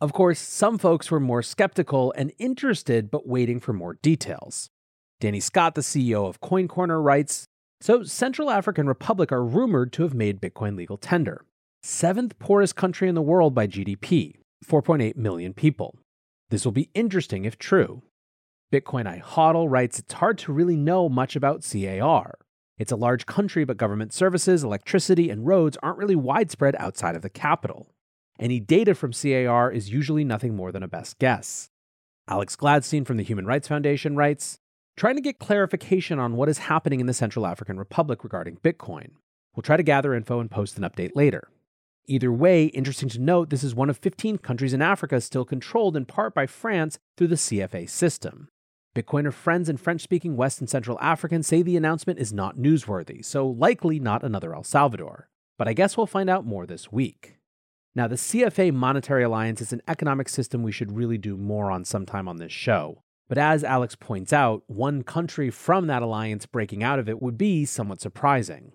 Of 0.00 0.12
course, 0.12 0.40
some 0.40 0.78
folks 0.78 1.10
were 1.10 1.20
more 1.20 1.42
skeptical 1.42 2.12
and 2.16 2.32
interested 2.38 3.10
but 3.10 3.28
waiting 3.28 3.60
for 3.60 3.72
more 3.72 3.98
details. 4.02 4.70
Danny 5.20 5.40
Scott, 5.40 5.74
the 5.74 5.82
CEO 5.82 6.26
of 6.26 6.40
CoinCorner, 6.40 7.02
writes 7.02 7.44
So, 7.80 8.02
Central 8.02 8.50
African 8.50 8.86
Republic 8.86 9.30
are 9.30 9.44
rumored 9.44 9.92
to 9.92 10.02
have 10.02 10.14
made 10.14 10.40
Bitcoin 10.40 10.76
legal 10.76 10.96
tender. 10.96 11.44
Seventh 11.82 12.38
poorest 12.38 12.76
country 12.76 13.08
in 13.08 13.14
the 13.14 13.22
world 13.22 13.54
by 13.54 13.66
GDP, 13.66 14.36
4.8 14.64 15.16
million 15.16 15.52
people. 15.52 15.98
This 16.48 16.64
will 16.64 16.72
be 16.72 16.90
interesting 16.94 17.44
if 17.44 17.58
true. 17.58 18.02
Bitcoin 18.72 19.06
I 19.06 19.18
HODL 19.18 19.70
writes 19.70 19.98
it's 19.98 20.14
hard 20.14 20.38
to 20.38 20.52
really 20.52 20.76
know 20.76 21.08
much 21.08 21.36
about 21.36 21.62
CAR. 21.62 22.38
It's 22.80 22.90
a 22.90 22.96
large 22.96 23.26
country, 23.26 23.66
but 23.66 23.76
government 23.76 24.14
services, 24.14 24.64
electricity, 24.64 25.28
and 25.28 25.46
roads 25.46 25.76
aren't 25.82 25.98
really 25.98 26.16
widespread 26.16 26.74
outside 26.78 27.14
of 27.14 27.20
the 27.20 27.28
capital. 27.28 27.92
Any 28.38 28.58
data 28.58 28.94
from 28.94 29.12
CAR 29.12 29.70
is 29.70 29.90
usually 29.90 30.24
nothing 30.24 30.56
more 30.56 30.72
than 30.72 30.82
a 30.82 30.88
best 30.88 31.18
guess. 31.18 31.68
Alex 32.26 32.56
Gladstein 32.56 33.06
from 33.06 33.18
the 33.18 33.22
Human 33.22 33.44
Rights 33.44 33.68
Foundation 33.68 34.16
writes 34.16 34.60
Trying 34.96 35.16
to 35.16 35.20
get 35.20 35.38
clarification 35.38 36.18
on 36.18 36.36
what 36.36 36.48
is 36.48 36.56
happening 36.56 37.00
in 37.00 37.06
the 37.06 37.12
Central 37.12 37.46
African 37.46 37.76
Republic 37.76 38.24
regarding 38.24 38.56
Bitcoin. 38.56 39.10
We'll 39.54 39.62
try 39.62 39.76
to 39.76 39.82
gather 39.82 40.14
info 40.14 40.40
and 40.40 40.50
post 40.50 40.78
an 40.78 40.84
update 40.84 41.10
later. 41.14 41.48
Either 42.06 42.32
way, 42.32 42.64
interesting 42.68 43.10
to 43.10 43.20
note, 43.20 43.50
this 43.50 43.62
is 43.62 43.74
one 43.74 43.90
of 43.90 43.98
15 43.98 44.38
countries 44.38 44.72
in 44.72 44.80
Africa 44.80 45.20
still 45.20 45.44
controlled 45.44 45.98
in 45.98 46.06
part 46.06 46.34
by 46.34 46.46
France 46.46 46.98
through 47.18 47.28
the 47.28 47.34
CFA 47.34 47.90
system. 47.90 48.48
Bitcoiner 48.94 49.32
friends 49.32 49.68
and 49.68 49.80
French 49.80 50.00
speaking 50.00 50.36
West 50.36 50.58
and 50.58 50.68
Central 50.68 50.98
Africans 51.00 51.46
say 51.46 51.62
the 51.62 51.76
announcement 51.76 52.18
is 52.18 52.32
not 52.32 52.56
newsworthy, 52.56 53.24
so 53.24 53.46
likely 53.46 54.00
not 54.00 54.24
another 54.24 54.52
El 54.52 54.64
Salvador. 54.64 55.28
But 55.56 55.68
I 55.68 55.74
guess 55.74 55.96
we'll 55.96 56.06
find 56.06 56.28
out 56.28 56.44
more 56.44 56.66
this 56.66 56.90
week. 56.90 57.36
Now, 57.94 58.08
the 58.08 58.16
CFA 58.16 58.72
Monetary 58.72 59.22
Alliance 59.22 59.60
is 59.60 59.72
an 59.72 59.82
economic 59.86 60.28
system 60.28 60.64
we 60.64 60.72
should 60.72 60.96
really 60.96 61.18
do 61.18 61.36
more 61.36 61.70
on 61.70 61.84
sometime 61.84 62.26
on 62.26 62.38
this 62.38 62.50
show. 62.50 63.02
But 63.28 63.38
as 63.38 63.62
Alex 63.62 63.94
points 63.94 64.32
out, 64.32 64.64
one 64.66 65.04
country 65.04 65.50
from 65.50 65.86
that 65.86 66.02
alliance 66.02 66.46
breaking 66.46 66.82
out 66.82 66.98
of 66.98 67.08
it 67.08 67.22
would 67.22 67.38
be 67.38 67.64
somewhat 67.64 68.00
surprising. 68.00 68.72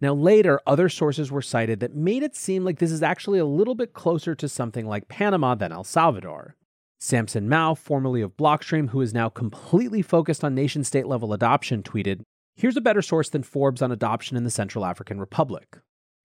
Now, 0.00 0.14
later, 0.14 0.60
other 0.68 0.88
sources 0.88 1.32
were 1.32 1.42
cited 1.42 1.80
that 1.80 1.96
made 1.96 2.22
it 2.22 2.36
seem 2.36 2.64
like 2.64 2.78
this 2.78 2.92
is 2.92 3.02
actually 3.02 3.40
a 3.40 3.44
little 3.44 3.74
bit 3.74 3.92
closer 3.92 4.36
to 4.36 4.48
something 4.48 4.86
like 4.86 5.08
Panama 5.08 5.56
than 5.56 5.72
El 5.72 5.82
Salvador. 5.82 6.54
Samson 6.98 7.48
Mow, 7.48 7.74
formerly 7.74 8.22
of 8.22 8.36
Blockstream, 8.36 8.90
who 8.90 9.00
is 9.00 9.14
now 9.14 9.28
completely 9.28 10.02
focused 10.02 10.42
on 10.42 10.54
nation 10.54 10.82
state 10.82 11.06
level 11.06 11.32
adoption, 11.32 11.82
tweeted 11.82 12.22
Here's 12.56 12.76
a 12.76 12.80
better 12.80 13.02
source 13.02 13.28
than 13.28 13.44
Forbes 13.44 13.82
on 13.82 13.92
adoption 13.92 14.36
in 14.36 14.42
the 14.42 14.50
Central 14.50 14.84
African 14.84 15.20
Republic. 15.20 15.78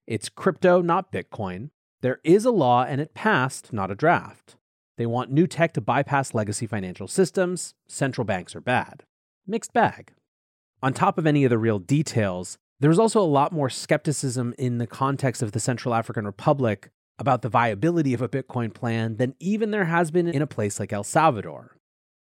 It's 0.04 0.28
crypto, 0.28 0.82
not 0.82 1.12
Bitcoin. 1.12 1.70
There 2.00 2.18
is 2.24 2.44
a 2.44 2.50
law 2.50 2.82
and 2.82 3.00
it 3.00 3.14
passed, 3.14 3.72
not 3.72 3.92
a 3.92 3.94
draft. 3.94 4.56
They 4.96 5.06
want 5.06 5.30
new 5.30 5.46
tech 5.46 5.72
to 5.74 5.80
bypass 5.80 6.34
legacy 6.34 6.66
financial 6.66 7.06
systems. 7.06 7.74
Central 7.86 8.24
banks 8.24 8.56
are 8.56 8.60
bad. 8.60 9.04
Mixed 9.46 9.72
bag. 9.72 10.12
On 10.82 10.92
top 10.92 11.18
of 11.18 11.26
any 11.26 11.44
of 11.44 11.50
the 11.50 11.58
real 11.58 11.78
details, 11.78 12.58
there's 12.80 12.98
also 12.98 13.20
a 13.20 13.22
lot 13.22 13.52
more 13.52 13.70
skepticism 13.70 14.54
in 14.58 14.78
the 14.78 14.86
context 14.86 15.40
of 15.40 15.52
the 15.52 15.60
Central 15.60 15.94
African 15.94 16.26
Republic 16.26 16.90
about 17.18 17.42
the 17.42 17.48
viability 17.48 18.14
of 18.14 18.22
a 18.22 18.28
Bitcoin 18.28 18.72
plan 18.72 19.16
than 19.16 19.34
even 19.38 19.70
there 19.70 19.84
has 19.84 20.10
been 20.10 20.28
in 20.28 20.42
a 20.42 20.46
place 20.46 20.80
like 20.80 20.92
El 20.92 21.04
Salvador. 21.04 21.76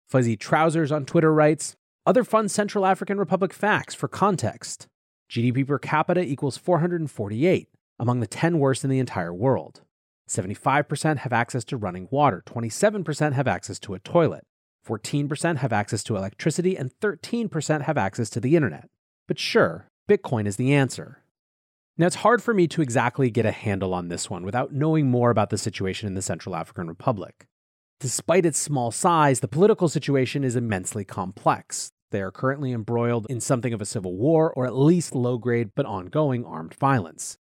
Fuzzy 0.08 0.36
Trousers 0.36 0.92
on 0.92 1.06
Twitter 1.06 1.32
writes 1.32 1.76
Other 2.06 2.24
fun 2.24 2.48
Central 2.48 2.84
African 2.84 3.18
Republic 3.18 3.52
facts 3.52 3.94
for 3.94 4.08
context 4.08 4.88
GDP 5.30 5.66
per 5.66 5.78
capita 5.78 6.20
equals 6.20 6.58
448, 6.58 7.68
among 7.98 8.20
the 8.20 8.26
10 8.26 8.58
worst 8.58 8.84
in 8.84 8.90
the 8.90 8.98
entire 8.98 9.32
world. 9.32 9.80
75% 10.28 11.18
have 11.18 11.32
access 11.32 11.64
to 11.64 11.76
running 11.76 12.08
water, 12.10 12.42
27% 12.46 13.32
have 13.32 13.48
access 13.48 13.78
to 13.80 13.94
a 13.94 13.98
toilet, 13.98 14.44
14% 14.86 15.56
have 15.56 15.72
access 15.72 16.02
to 16.04 16.16
electricity, 16.16 16.76
and 16.76 16.92
13% 17.00 17.82
have 17.82 17.98
access 17.98 18.30
to 18.30 18.40
the 18.40 18.56
internet. 18.56 18.88
But 19.26 19.38
sure, 19.38 19.88
Bitcoin 20.08 20.46
is 20.46 20.56
the 20.56 20.74
answer. 20.74 21.23
Now, 21.96 22.06
it's 22.06 22.16
hard 22.16 22.42
for 22.42 22.52
me 22.52 22.66
to 22.68 22.82
exactly 22.82 23.30
get 23.30 23.46
a 23.46 23.52
handle 23.52 23.94
on 23.94 24.08
this 24.08 24.28
one 24.28 24.42
without 24.42 24.72
knowing 24.72 25.08
more 25.08 25.30
about 25.30 25.50
the 25.50 25.58
situation 25.58 26.08
in 26.08 26.14
the 26.14 26.22
Central 26.22 26.56
African 26.56 26.88
Republic. 26.88 27.46
Despite 28.00 28.44
its 28.44 28.58
small 28.58 28.90
size, 28.90 29.38
the 29.38 29.46
political 29.46 29.88
situation 29.88 30.42
is 30.42 30.56
immensely 30.56 31.04
complex. 31.04 31.92
They 32.10 32.20
are 32.20 32.32
currently 32.32 32.72
embroiled 32.72 33.28
in 33.30 33.40
something 33.40 33.72
of 33.72 33.80
a 33.80 33.86
civil 33.86 34.16
war, 34.16 34.52
or 34.52 34.66
at 34.66 34.76
least 34.76 35.14
low 35.14 35.38
grade 35.38 35.70
but 35.76 35.86
ongoing 35.86 36.44
armed 36.44 36.74
violence. 36.74 37.38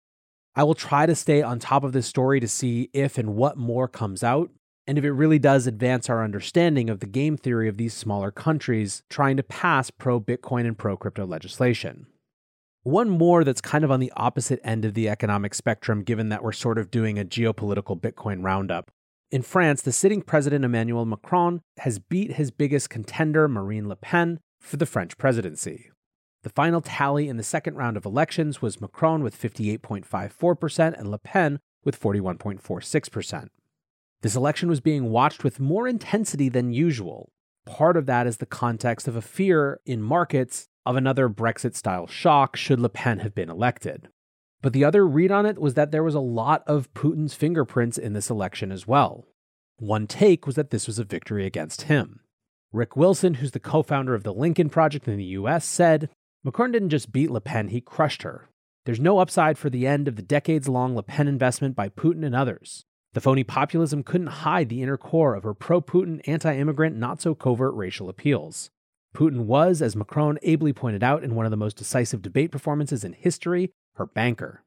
I 0.56 0.64
will 0.64 0.76
try 0.76 1.08
to 1.08 1.16
stay 1.16 1.42
on 1.42 1.58
top 1.58 1.84
of 1.84 1.94
this 1.94 2.06
story 2.06 2.40
to 2.40 2.48
see 2.48 2.92
if 2.94 3.18
and 3.18 3.36
what 3.36 3.58
more 3.58 3.88
comes 3.88 4.24
out, 4.24 4.52
and 4.86 5.00
if 5.00 5.04
it 5.04 5.14
really 5.14 5.40
does 5.40 5.66
advance 5.66 6.12
our 6.12 6.24
understanding 6.24 6.92
of 6.92 7.00
the 7.00 7.08
game 7.08 7.38
theory 7.38 7.68
of 7.68 7.78
these 7.78 7.96
smaller 7.96 8.30
countries 8.30 9.02
trying 9.10 9.38
to 9.38 9.44
pass 9.44 9.90
pro 9.90 10.22
Bitcoin 10.22 10.68
and 10.68 10.78
pro 10.78 10.96
crypto 10.96 11.26
legislation. 11.26 12.06
One 12.84 13.10
more 13.10 13.46
that's 13.46 13.62
kind 13.62 13.86
of 13.86 13.92
on 13.92 14.02
the 14.02 14.12
opposite 14.18 14.60
end 14.62 14.84
of 14.84 14.94
the 14.94 15.08
economic 15.08 15.54
spectrum, 15.54 16.04
given 16.04 16.28
that 16.30 16.44
we're 16.44 16.52
sort 16.52 16.78
of 16.78 16.92
doing 16.92 17.18
a 17.18 17.24
geopolitical 17.24 17.98
Bitcoin 17.98 18.44
roundup. 18.44 18.92
In 19.32 19.42
France, 19.42 19.82
the 19.82 19.94
sitting 19.94 20.22
president 20.22 20.66
Emmanuel 20.66 21.06
Macron 21.06 21.62
has 21.78 21.98
beat 21.98 22.34
his 22.34 22.52
biggest 22.52 22.90
contender, 22.90 23.48
Marine 23.48 23.88
Le 23.88 23.96
Pen, 23.96 24.42
for 24.60 24.76
the 24.76 24.86
French 24.86 25.18
presidency. 25.18 25.92
The 26.44 26.50
final 26.50 26.82
tally 26.82 27.30
in 27.30 27.38
the 27.38 27.44
second 27.44 27.76
round 27.76 27.96
of 27.96 28.06
elections 28.06 28.62
was 28.62 28.82
Macron 28.82 29.24
with 29.24 29.42
58.54% 29.42 31.00
and 31.00 31.10
Le 31.10 31.20
Pen 31.20 31.60
with 31.86 31.98
41.46%. 31.98 33.48
This 34.22 34.36
election 34.36 34.68
was 34.68 34.82
being 34.82 35.10
watched 35.10 35.46
with 35.46 35.58
more 35.58 35.88
intensity 35.88 36.50
than 36.50 36.74
usual. 36.74 37.32
Part 37.66 37.96
of 37.96 38.08
that 38.08 38.28
is 38.28 38.38
the 38.38 38.46
context 38.46 39.08
of 39.08 39.16
a 39.16 39.22
fear 39.22 39.80
in 39.86 40.02
markets 40.02 40.68
of 40.86 40.96
another 40.96 41.30
Brexit 41.30 41.76
style 41.76 42.08
shock 42.08 42.56
should 42.56 42.80
Le 42.80 42.90
Pen 42.90 43.20
have 43.20 43.36
been 43.36 43.50
elected. 43.50 44.10
But 44.62 44.74
the 44.74 44.86
other 44.86 45.06
read 45.06 45.32
on 45.32 45.46
it 45.46 45.60
was 45.60 45.74
that 45.74 45.92
there 45.92 46.04
was 46.04 46.16
a 46.16 46.20
lot 46.20 46.64
of 46.68 46.94
Putin's 46.94 47.34
fingerprints 47.34 47.98
in 47.98 48.14
this 48.14 48.30
election 48.30 48.72
as 48.72 48.88
well. 48.88 49.26
One 49.78 50.08
take 50.08 50.46
was 50.46 50.56
that 50.56 50.70
this 50.70 50.88
was 50.88 51.00
a 51.00 51.04
victory 51.04 51.46
against 51.46 51.84
him. 51.84 52.22
Rick 52.72 52.96
Wilson, 52.96 53.36
who's 53.36 53.52
the 53.52 53.60
co 53.60 53.84
founder 53.84 54.16
of 54.16 54.24
the 54.24 54.34
Lincoln 54.34 54.70
Project 54.70 55.08
in 55.08 55.18
the 55.18 55.24
US, 55.26 55.66
said 55.66 56.10
Macron 56.44 56.72
didn't 56.72 56.90
just 56.90 57.12
beat 57.12 57.30
Le 57.30 57.42
Pen, 57.42 57.68
he 57.68 57.82
crushed 57.82 58.24
her. 58.24 58.50
There's 58.86 59.00
no 59.00 59.20
upside 59.20 59.58
for 59.58 59.70
the 59.70 59.88
end 59.88 60.08
of 60.08 60.16
the 60.16 60.22
decades 60.22 60.68
long 60.68 60.96
Le 60.96 61.04
Pen 61.04 61.28
investment 61.28 61.76
by 61.76 61.90
Putin 61.90 62.26
and 62.26 62.36
others. 62.36 62.86
The 63.14 63.22
phony 63.22 63.44
populism 63.44 64.04
couldn't 64.04 64.28
hide 64.28 64.70
the 64.70 64.82
inner 64.82 64.98
core 64.98 65.36
of 65.36 65.44
her 65.44 65.54
pro 65.54 65.82
Putin, 65.82 66.22
anti 66.26 66.56
immigrant, 66.58 66.96
not 66.98 67.22
so 67.22 67.36
covert 67.36 67.76
racial 67.76 68.10
appeals. 68.10 68.72
Putin 69.14 69.46
was, 69.46 69.82
as 69.82 69.96
Macron 69.96 70.40
ably 70.42 70.74
pointed 70.74 71.04
out 71.04 71.24
in 71.24 71.36
one 71.36 71.46
of 71.46 71.52
the 71.52 71.58
most 71.58 71.78
decisive 71.78 72.22
debate 72.22 72.52
performances 72.52 73.04
in 73.04 73.14
history, 73.14 73.72
her 73.96 74.06
banker. 74.06 74.64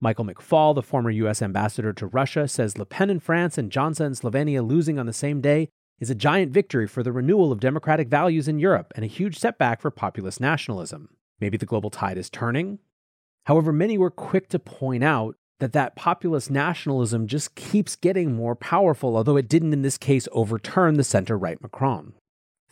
Michael 0.00 0.26
McFaul, 0.26 0.74
the 0.74 0.82
former 0.82 1.10
U.S. 1.10 1.40
ambassador 1.40 1.92
to 1.92 2.06
Russia, 2.06 2.48
says 2.48 2.76
Le 2.76 2.84
Pen 2.84 3.08
in 3.08 3.20
France 3.20 3.56
and 3.56 3.72
Johnson 3.72 4.06
in 4.06 4.12
Slovenia 4.12 4.66
losing 4.66 4.98
on 4.98 5.06
the 5.06 5.12
same 5.12 5.40
day 5.40 5.68
is 5.98 6.10
a 6.10 6.14
giant 6.14 6.52
victory 6.52 6.86
for 6.86 7.02
the 7.02 7.12
renewal 7.12 7.50
of 7.50 7.60
democratic 7.60 8.08
values 8.08 8.48
in 8.48 8.58
Europe 8.58 8.92
and 8.94 9.04
a 9.04 9.08
huge 9.08 9.38
setback 9.38 9.80
for 9.80 9.90
populist 9.90 10.40
nationalism. 10.40 11.08
Maybe 11.40 11.56
the 11.56 11.64
global 11.64 11.90
tide 11.90 12.18
is 12.18 12.28
turning? 12.28 12.78
However, 13.44 13.72
many 13.72 13.96
were 13.96 14.10
quick 14.10 14.48
to 14.48 14.58
point 14.58 15.04
out 15.04 15.36
that 15.60 15.72
that 15.72 15.96
populist 15.96 16.50
nationalism 16.50 17.26
just 17.26 17.54
keeps 17.54 17.96
getting 17.96 18.34
more 18.34 18.54
powerful, 18.54 19.16
although 19.16 19.36
it 19.36 19.48
didn't 19.48 19.72
in 19.72 19.82
this 19.82 19.96
case 19.96 20.28
overturn 20.32 20.94
the 20.94 21.04
center 21.04 21.38
right 21.38 21.60
Macron. 21.62 22.12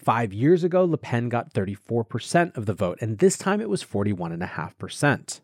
Five 0.05 0.35
years 0.35 0.63
ago, 0.65 0.85
Le 0.85 0.99
Pen 0.99 1.31
got 1.31 1.55
34% 1.55 2.55
of 2.59 2.67
the 2.67 2.75
vote, 2.75 2.99
and 3.01 3.17
this 3.17 3.39
time 3.39 3.63
it 3.63 3.71
was 3.71 3.83
41.5%. 3.83 5.41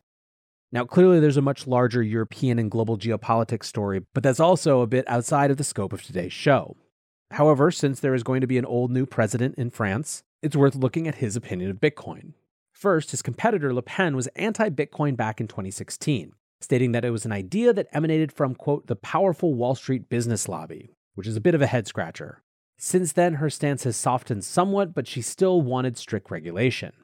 Now, 0.71 0.85
clearly, 0.85 1.19
there's 1.19 1.39
a 1.39 1.43
much 1.43 1.67
larger 1.67 2.03
European 2.03 2.59
and 2.59 2.71
global 2.71 2.99
geopolitics 2.99 3.65
story, 3.65 4.03
but 4.13 4.23
that's 4.23 4.39
also 4.39 4.83
a 4.83 4.87
bit 4.87 5.09
outside 5.09 5.51
of 5.51 5.57
the 5.57 5.65
scope 5.65 5.95
of 5.95 6.03
today's 6.03 6.35
show. 6.35 6.77
However, 7.31 7.71
since 7.71 8.01
there 8.01 8.13
is 8.15 8.23
going 8.23 8.43
to 8.43 8.47
be 8.47 8.59
an 8.59 8.67
old 8.67 8.91
new 8.91 9.07
president 9.07 9.55
in 9.55 9.71
France, 9.71 10.25
it's 10.43 10.57
worth 10.57 10.75
looking 10.75 11.09
at 11.09 11.17
his 11.17 11.37
opinion 11.37 11.71
of 11.71 11.81
Bitcoin. 11.81 12.35
First, 12.71 13.13
his 13.13 13.23
competitor 13.23 13.73
Le 13.73 13.81
Pen 13.81 14.15
was 14.15 14.27
anti 14.37 14.69
Bitcoin 14.69 15.17
back 15.17 15.41
in 15.41 15.49
2016, 15.49 16.35
stating 16.61 16.93
that 16.93 17.07
it 17.07 17.13
was 17.13 17.25
an 17.25 17.33
idea 17.33 17.73
that 17.73 17.89
emanated 17.93 18.31
from, 18.31 18.55
quote, 18.55 18.89
the 18.89 18.97
powerful 18.97 19.55
Wall 19.55 19.75
Street 19.75 20.11
business 20.11 20.51
lobby, 20.51 20.91
which 21.15 21.27
is 21.27 21.37
a 21.37 21.41
bit 21.41 21.55
of 21.55 21.63
a 21.63 21.67
head 21.67 21.87
scratcher. 21.87 22.43
Since 22.83 23.13
then, 23.13 23.35
her 23.35 23.51
stance 23.51 23.85
has 23.85 23.95
softened 23.95 24.43
somewhat, 24.43 24.95
but 24.95 25.07
she 25.07 25.21
still 25.21 25.61
wanted 25.61 25.99
strict 25.99 26.31
regulation. 26.31 26.95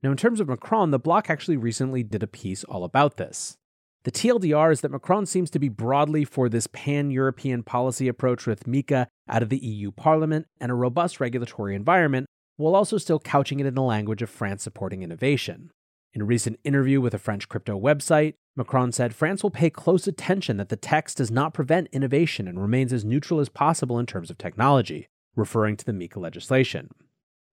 Now, 0.00 0.12
in 0.12 0.16
terms 0.16 0.38
of 0.38 0.48
Macron, 0.48 0.92
the 0.92 1.00
Block 1.00 1.28
actually 1.28 1.56
recently 1.56 2.04
did 2.04 2.22
a 2.22 2.28
piece 2.28 2.62
all 2.62 2.84
about 2.84 3.16
this. 3.16 3.56
The 4.04 4.12
TLDR 4.12 4.70
is 4.70 4.82
that 4.82 4.92
Macron 4.92 5.26
seems 5.26 5.50
to 5.50 5.58
be 5.58 5.68
broadly 5.68 6.24
for 6.24 6.48
this 6.48 6.68
pan 6.68 7.10
European 7.10 7.64
policy 7.64 8.06
approach 8.06 8.46
with 8.46 8.68
MiCA 8.68 9.08
out 9.28 9.42
of 9.42 9.48
the 9.48 9.58
EU 9.58 9.90
Parliament 9.90 10.46
and 10.60 10.70
a 10.70 10.76
robust 10.76 11.18
regulatory 11.18 11.74
environment, 11.74 12.26
while 12.56 12.76
also 12.76 12.96
still 12.96 13.18
couching 13.18 13.58
it 13.58 13.66
in 13.66 13.74
the 13.74 13.82
language 13.82 14.22
of 14.22 14.30
France 14.30 14.62
supporting 14.62 15.02
innovation. 15.02 15.72
In 16.14 16.22
a 16.22 16.24
recent 16.24 16.60
interview 16.62 17.00
with 17.00 17.14
a 17.14 17.18
French 17.18 17.48
crypto 17.48 17.76
website, 17.76 18.34
Macron 18.54 18.92
said 18.92 19.12
France 19.12 19.42
will 19.42 19.50
pay 19.50 19.70
close 19.70 20.06
attention 20.06 20.56
that 20.58 20.68
the 20.68 20.76
text 20.76 21.16
does 21.16 21.32
not 21.32 21.52
prevent 21.52 21.88
innovation 21.90 22.46
and 22.46 22.60
remains 22.60 22.92
as 22.92 23.04
neutral 23.04 23.40
as 23.40 23.48
possible 23.48 23.98
in 23.98 24.06
terms 24.06 24.30
of 24.30 24.38
technology, 24.38 25.08
referring 25.36 25.76
to 25.76 25.84
the 25.84 25.92
MiCA 25.92 26.16
legislation. 26.16 26.90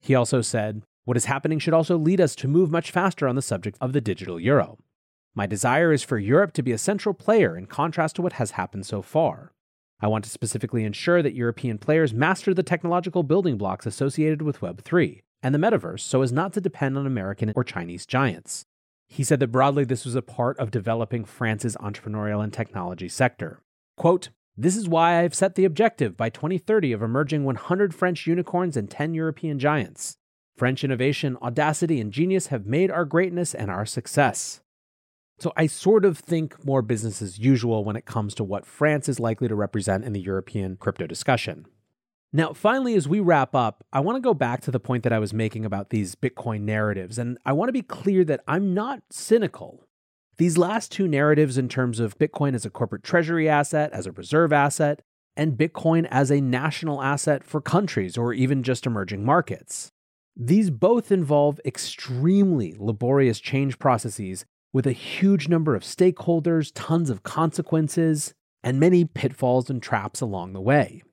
He 0.02 0.16
also 0.16 0.42
said, 0.42 0.82
What 1.06 1.18
is 1.18 1.26
happening 1.26 1.60
should 1.60 1.74
also 1.74 1.98
lead 1.98 2.20
us 2.20 2.36
to 2.38 2.48
move 2.48 2.72
much 2.72 2.92
faster 2.92 3.28
on 3.28 3.36
the 3.36 3.42
subject 3.42 3.78
of 3.80 3.94
the 3.94 4.02
digital 4.02 4.40
euro. 4.40 4.80
My 5.36 5.46
desire 5.46 5.92
is 5.92 6.04
for 6.04 6.18
Europe 6.18 6.54
to 6.54 6.64
be 6.64 6.72
a 6.72 6.78
central 6.78 7.14
player 7.14 7.58
in 7.58 7.66
contrast 7.66 8.16
to 8.18 8.22
what 8.22 8.34
has 8.34 8.52
happened 8.52 8.86
so 8.86 9.02
far. 9.02 9.52
I 10.00 10.08
want 10.08 10.26
to 10.26 10.30
specifically 10.30 10.84
ensure 10.84 11.22
that 11.24 11.34
European 11.34 11.78
players 11.78 12.14
master 12.14 12.54
the 12.54 12.62
technological 12.62 13.24
building 13.24 13.58
blocks 13.58 13.86
associated 13.86 14.42
with 14.42 14.60
Web3 14.60 15.22
and 15.42 15.56
the 15.56 15.60
metaverse 15.60 16.02
so 16.02 16.22
as 16.22 16.32
not 16.32 16.54
to 16.54 16.62
depend 16.62 16.98
on 16.98 17.08
American 17.08 17.54
or 17.56 17.64
Chinese 17.64 18.06
giants. 18.06 18.66
He 19.08 19.24
said 19.24 19.40
that 19.40 19.52
broadly 19.52 19.86
this 19.86 20.06
was 20.06 20.16
a 20.16 20.22
part 20.22 20.58
of 20.60 20.72
developing 20.72 21.24
France's 21.24 21.78
entrepreneurial 21.78 22.44
and 22.44 22.52
technology 22.52 23.08
sector. 23.10 23.62
Quote, 23.96 24.30
this 24.56 24.76
is 24.76 24.88
why 24.88 25.20
I've 25.20 25.34
set 25.34 25.56
the 25.56 25.66
objective 25.66 26.16
by 26.16 26.30
2030 26.30 26.92
of 26.92 27.02
emerging 27.02 27.44
100 27.44 27.96
French 27.96 28.28
unicorns 28.28 28.78
and 28.78 28.90
10 28.90 29.14
European 29.14 29.58
giants. 29.58 30.18
French 30.56 30.84
innovation, 30.84 31.38
audacity, 31.42 32.00
and 32.00 32.12
genius 32.12 32.48
have 32.48 32.66
made 32.66 32.92
our 32.92 33.06
greatness 33.06 33.56
and 33.56 33.72
our 33.72 33.86
success. 33.86 34.62
So 35.40 35.52
I 35.58 35.66
sort 35.66 36.06
of 36.06 36.20
think 36.20 36.64
more 36.64 36.84
business 36.84 37.22
as 37.22 37.40
usual 37.40 37.84
when 37.84 37.96
it 37.96 38.06
comes 38.06 38.36
to 38.36 38.44
what 38.44 38.68
France 38.68 39.10
is 39.10 39.20
likely 39.20 39.48
to 39.48 39.56
represent 39.56 40.06
in 40.06 40.14
the 40.14 40.22
European 40.22 40.78
crypto 40.78 41.08
discussion. 41.08 41.66
Now, 42.32 42.54
finally, 42.54 42.96
as 42.96 43.08
we 43.08 43.20
wrap 43.20 43.56
up, 43.56 43.84
I 43.92 44.00
want 44.00 44.16
to 44.16 44.22
go 44.22 44.34
back 44.34 44.62
to 44.62 44.72
the 44.72 44.80
point 44.80 45.04
that 45.04 45.14
I 45.14 45.20
was 45.20 45.34
making 45.34 45.66
about 45.66 45.90
these 45.90 46.16
Bitcoin 46.16 46.62
narratives. 46.62 47.18
And 47.18 47.38
I 47.46 47.54
want 47.54 47.70
to 47.70 47.74
be 47.74 47.82
clear 47.82 48.24
that 48.26 48.42
I'm 48.48 48.74
not 48.74 49.02
cynical. 49.10 49.86
These 50.38 50.58
last 50.58 50.92
two 50.92 51.08
narratives, 51.08 51.58
in 51.58 51.70
terms 51.70 52.00
of 52.00 52.18
Bitcoin 52.18 52.56
as 52.56 52.66
a 52.66 52.70
corporate 52.70 53.04
treasury 53.04 53.48
asset, 53.48 53.92
as 53.94 54.08
a 54.08 54.12
reserve 54.12 54.52
asset, 54.52 55.02
and 55.36 55.58
Bitcoin 55.58 56.08
as 56.10 56.32
a 56.32 56.42
national 56.42 57.02
asset 57.02 57.44
for 57.44 57.62
countries 57.62 58.18
or 58.18 58.34
even 58.34 58.64
just 58.64 58.86
emerging 58.86 59.24
markets. 59.24 59.90
These 60.36 60.72
both 60.72 61.12
involve 61.12 61.60
extremely 61.66 62.76
laborious 62.80 63.40
change 63.40 63.78
processes 63.78 64.46
with 64.72 64.88
a 64.88 64.92
huge 64.92 65.48
number 65.48 65.76
of 65.76 65.84
stakeholders, 65.84 66.72
tons 66.74 67.12
of 67.12 67.22
consequences, 67.22 68.34
and 68.64 68.80
many 68.80 69.06
pitfalls 69.06 69.70
and 69.70 69.82
traps 69.82 70.22
along 70.22 70.54
the 70.54 70.62
way. 70.62 71.04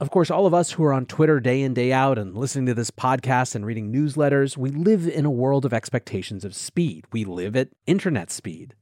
Of 0.00 0.10
course, 0.10 0.28
all 0.28 0.44
of 0.44 0.54
us 0.54 0.72
who 0.72 0.82
are 0.82 0.92
on 0.92 1.06
Twitter 1.06 1.38
day 1.38 1.62
in, 1.62 1.72
day 1.72 1.92
out 1.92 2.18
and 2.18 2.36
listening 2.36 2.66
to 2.66 2.74
this 2.74 2.90
podcast 2.90 3.54
and 3.54 3.64
reading 3.64 3.92
newsletters, 3.92 4.56
we 4.56 4.70
live 4.70 5.06
in 5.06 5.24
a 5.24 5.30
world 5.30 5.64
of 5.64 5.72
expectations 5.72 6.44
of 6.44 6.52
speed. 6.52 7.04
We 7.12 7.24
live 7.24 7.54
at 7.54 7.68
internet 7.86 8.32
speed. 8.32 8.74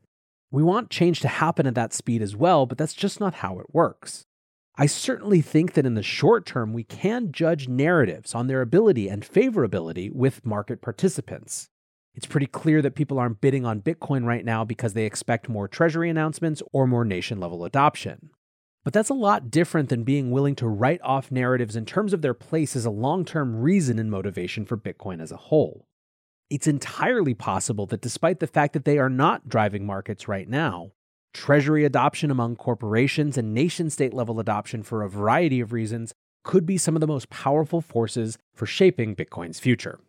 We 0.50 0.62
want 0.62 0.88
change 0.88 1.20
to 1.20 1.28
happen 1.28 1.66
at 1.66 1.74
that 1.74 1.92
speed 1.92 2.22
as 2.22 2.34
well, 2.34 2.64
but 2.64 2.78
that's 2.78 2.94
just 2.94 3.20
not 3.20 3.34
how 3.34 3.58
it 3.58 3.74
works. 3.74 4.24
I 4.76 4.86
certainly 4.86 5.42
think 5.42 5.74
that 5.74 5.84
in 5.84 5.96
the 5.96 6.02
short 6.02 6.46
term, 6.46 6.72
we 6.72 6.84
can 6.84 7.30
judge 7.30 7.68
narratives 7.68 8.34
on 8.34 8.46
their 8.46 8.62
ability 8.62 9.08
and 9.08 9.22
favorability 9.22 10.10
with 10.10 10.46
market 10.46 10.80
participants. 10.80 11.68
It's 12.14 12.26
pretty 12.26 12.46
clear 12.46 12.80
that 12.80 12.94
people 12.94 13.18
aren't 13.18 13.42
bidding 13.42 13.66
on 13.66 13.82
Bitcoin 13.82 14.24
right 14.24 14.46
now 14.46 14.64
because 14.64 14.94
they 14.94 15.04
expect 15.04 15.50
more 15.50 15.68
treasury 15.68 16.08
announcements 16.08 16.62
or 16.72 16.86
more 16.86 17.04
nation 17.04 17.38
level 17.38 17.66
adoption. 17.66 18.30
But 18.84 18.92
that's 18.92 19.10
a 19.10 19.14
lot 19.14 19.50
different 19.50 19.88
than 19.88 20.02
being 20.02 20.30
willing 20.30 20.56
to 20.56 20.66
write 20.66 21.00
off 21.02 21.30
narratives 21.30 21.76
in 21.76 21.84
terms 21.84 22.12
of 22.12 22.20
their 22.20 22.34
place 22.34 22.74
as 22.74 22.84
a 22.84 22.90
long 22.90 23.24
term 23.24 23.60
reason 23.60 23.98
and 23.98 24.10
motivation 24.10 24.64
for 24.64 24.76
Bitcoin 24.76 25.20
as 25.20 25.30
a 25.30 25.36
whole. 25.36 25.86
It's 26.50 26.66
entirely 26.66 27.34
possible 27.34 27.86
that 27.86 28.02
despite 28.02 28.40
the 28.40 28.46
fact 28.46 28.72
that 28.72 28.84
they 28.84 28.98
are 28.98 29.08
not 29.08 29.48
driving 29.48 29.86
markets 29.86 30.28
right 30.28 30.48
now, 30.48 30.92
treasury 31.32 31.84
adoption 31.84 32.30
among 32.30 32.56
corporations 32.56 33.38
and 33.38 33.54
nation 33.54 33.88
state 33.88 34.12
level 34.12 34.40
adoption 34.40 34.82
for 34.82 35.02
a 35.02 35.08
variety 35.08 35.60
of 35.60 35.72
reasons 35.72 36.12
could 36.44 36.66
be 36.66 36.76
some 36.76 36.96
of 36.96 37.00
the 37.00 37.06
most 37.06 37.30
powerful 37.30 37.80
forces 37.80 38.36
for 38.52 38.66
shaping 38.66 39.14
Bitcoin's 39.14 39.60
future. 39.60 40.00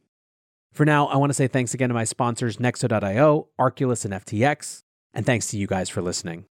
For 0.73 0.85
now, 0.85 1.05
I 1.05 1.17
want 1.17 1.29
to 1.29 1.35
say 1.35 1.47
thanks 1.47 1.75
again 1.75 1.89
to 1.89 1.93
my 1.93 2.03
sponsors, 2.03 2.57
Nexo.io, 2.57 3.47
Arculus, 3.59 4.05
and 4.05 4.13
FTX, 4.15 4.81
and 5.13 5.25
thanks 5.25 5.47
to 5.47 5.57
you 5.57 5.67
guys 5.67 5.89
for 5.89 6.01
listening. 6.01 6.45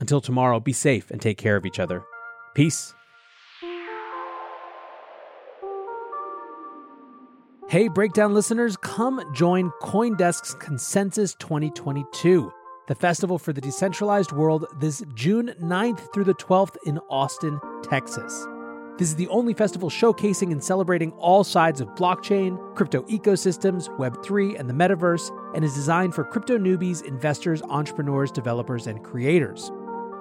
Until 0.00 0.20
tomorrow, 0.20 0.60
be 0.60 0.72
safe 0.72 1.10
and 1.10 1.20
take 1.20 1.38
care 1.38 1.56
of 1.56 1.64
each 1.66 1.78
other. 1.78 2.02
Peace. 2.54 2.94
Hey, 7.68 7.88
Breakdown 7.88 8.34
listeners, 8.34 8.76
come 8.76 9.20
join 9.34 9.70
Coindesk's 9.82 10.54
Consensus 10.54 11.34
2022, 11.36 12.52
the 12.86 12.94
festival 12.94 13.38
for 13.38 13.52
the 13.52 13.60
decentralized 13.60 14.32
world, 14.32 14.66
this 14.78 15.02
June 15.14 15.54
9th 15.60 16.12
through 16.12 16.24
the 16.24 16.34
12th 16.34 16.76
in 16.86 16.98
Austin, 17.10 17.58
Texas. 17.82 18.46
This 18.96 19.08
is 19.08 19.16
the 19.16 19.26
only 19.26 19.54
festival 19.54 19.90
showcasing 19.90 20.52
and 20.52 20.62
celebrating 20.62 21.10
all 21.12 21.42
sides 21.42 21.80
of 21.80 21.88
blockchain, 21.96 22.76
crypto 22.76 23.02
ecosystems, 23.04 23.88
Web3, 23.98 24.60
and 24.60 24.70
the 24.70 24.74
metaverse, 24.74 25.30
and 25.56 25.64
is 25.64 25.74
designed 25.74 26.14
for 26.14 26.22
crypto 26.22 26.58
newbies, 26.58 27.02
investors, 27.02 27.60
entrepreneurs, 27.62 28.30
developers, 28.30 28.86
and 28.86 29.02
creators. 29.02 29.72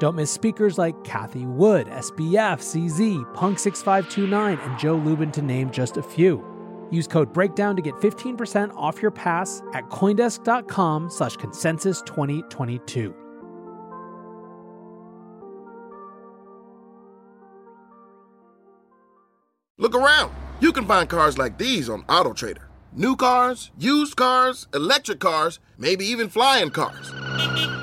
Don't 0.03 0.17
miss 0.17 0.31
speakers 0.31 0.77
like 0.77 1.01
Cathie 1.05 1.45
Wood, 1.45 1.87
SBF, 1.87 2.59
CZ, 2.59 3.23
Punk6529, 3.35 4.59
and 4.61 4.77
Joe 4.77 4.97
Lubin, 4.97 5.31
to 5.31 5.41
name 5.41 5.71
just 5.71 5.95
a 5.95 6.03
few. 6.03 6.43
Use 6.91 7.07
code 7.07 7.33
BREAKDOWN 7.33 7.77
to 7.77 7.81
get 7.81 7.93
15% 7.95 8.75
off 8.75 9.01
your 9.01 9.11
pass 9.11 9.61
at 9.73 9.89
Coindesk.com 9.89 11.09
slash 11.09 11.37
consensus 11.37 12.01
2022. 12.01 13.15
Look 19.77 19.95
around. 19.95 20.33
You 20.59 20.73
can 20.73 20.85
find 20.85 21.07
cars 21.07 21.37
like 21.37 21.57
these 21.57 21.87
on 21.87 22.03
AutoTrader. 22.07 22.65
New 22.91 23.15
cars, 23.15 23.71
used 23.79 24.17
cars, 24.17 24.67
electric 24.73 25.21
cars, 25.21 25.61
maybe 25.77 26.03
even 26.03 26.27
flying 26.27 26.71
cars. 26.71 27.83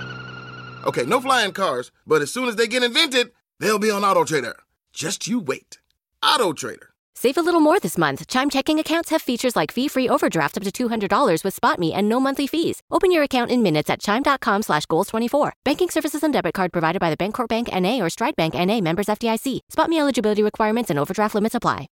Okay, 0.85 1.05
no 1.05 1.21
flying 1.21 1.53
cars, 1.53 1.91
but 2.07 2.23
as 2.23 2.33
soon 2.33 2.49
as 2.49 2.57
they 2.57 2.67
get 2.67 2.83
invented, 2.83 3.31
they'll 3.59 3.79
be 3.79 3.91
on 3.91 4.05
Auto 4.05 4.25
Trader. 4.25 4.57
Just 4.93 5.27
you 5.27 5.39
wait. 5.41 5.79
Auto 6.23 6.53
Trader. 6.53 6.89
Save 7.15 7.37
a 7.37 7.43
little 7.43 7.61
more 7.61 7.79
this 7.79 7.99
month. 7.99 8.27
Chime 8.29 8.49
checking 8.49 8.79
accounts 8.79 9.11
have 9.11 9.21
features 9.21 9.55
like 9.55 9.73
fee-free 9.73 10.09
overdraft 10.09 10.57
up 10.57 10.63
to 10.63 10.71
$200 10.89 11.45
with 11.45 11.61
SpotMe 11.61 11.93
and 11.95 12.09
no 12.09 12.19
monthly 12.19 12.47
fees. 12.47 12.83
Open 12.91 13.13
your 13.13 13.23
account 13.25 13.51
in 13.51 13.63
minutes 13.63 13.91
at 13.91 14.01
chime.com 14.01 14.63
slash 14.63 14.87
goals24. 14.87 15.53
Banking 15.65 15.91
services 15.91 16.23
and 16.23 16.33
debit 16.33 16.55
card 16.55 16.73
provided 16.73 16.99
by 16.99 17.11
the 17.11 17.17
Bancorp 17.17 17.49
Bank 17.49 17.69
N.A. 17.71 18.01
or 18.01 18.09
Stride 18.09 18.37
Bank 18.37 18.55
N.A. 18.55 18.81
members 18.81 19.07
FDIC. 19.07 19.61
SpotMe 19.71 19.99
eligibility 20.01 20.43
requirements 20.43 20.89
and 20.89 20.99
overdraft 20.99 21.35
limits 21.35 21.55
apply. 21.55 21.89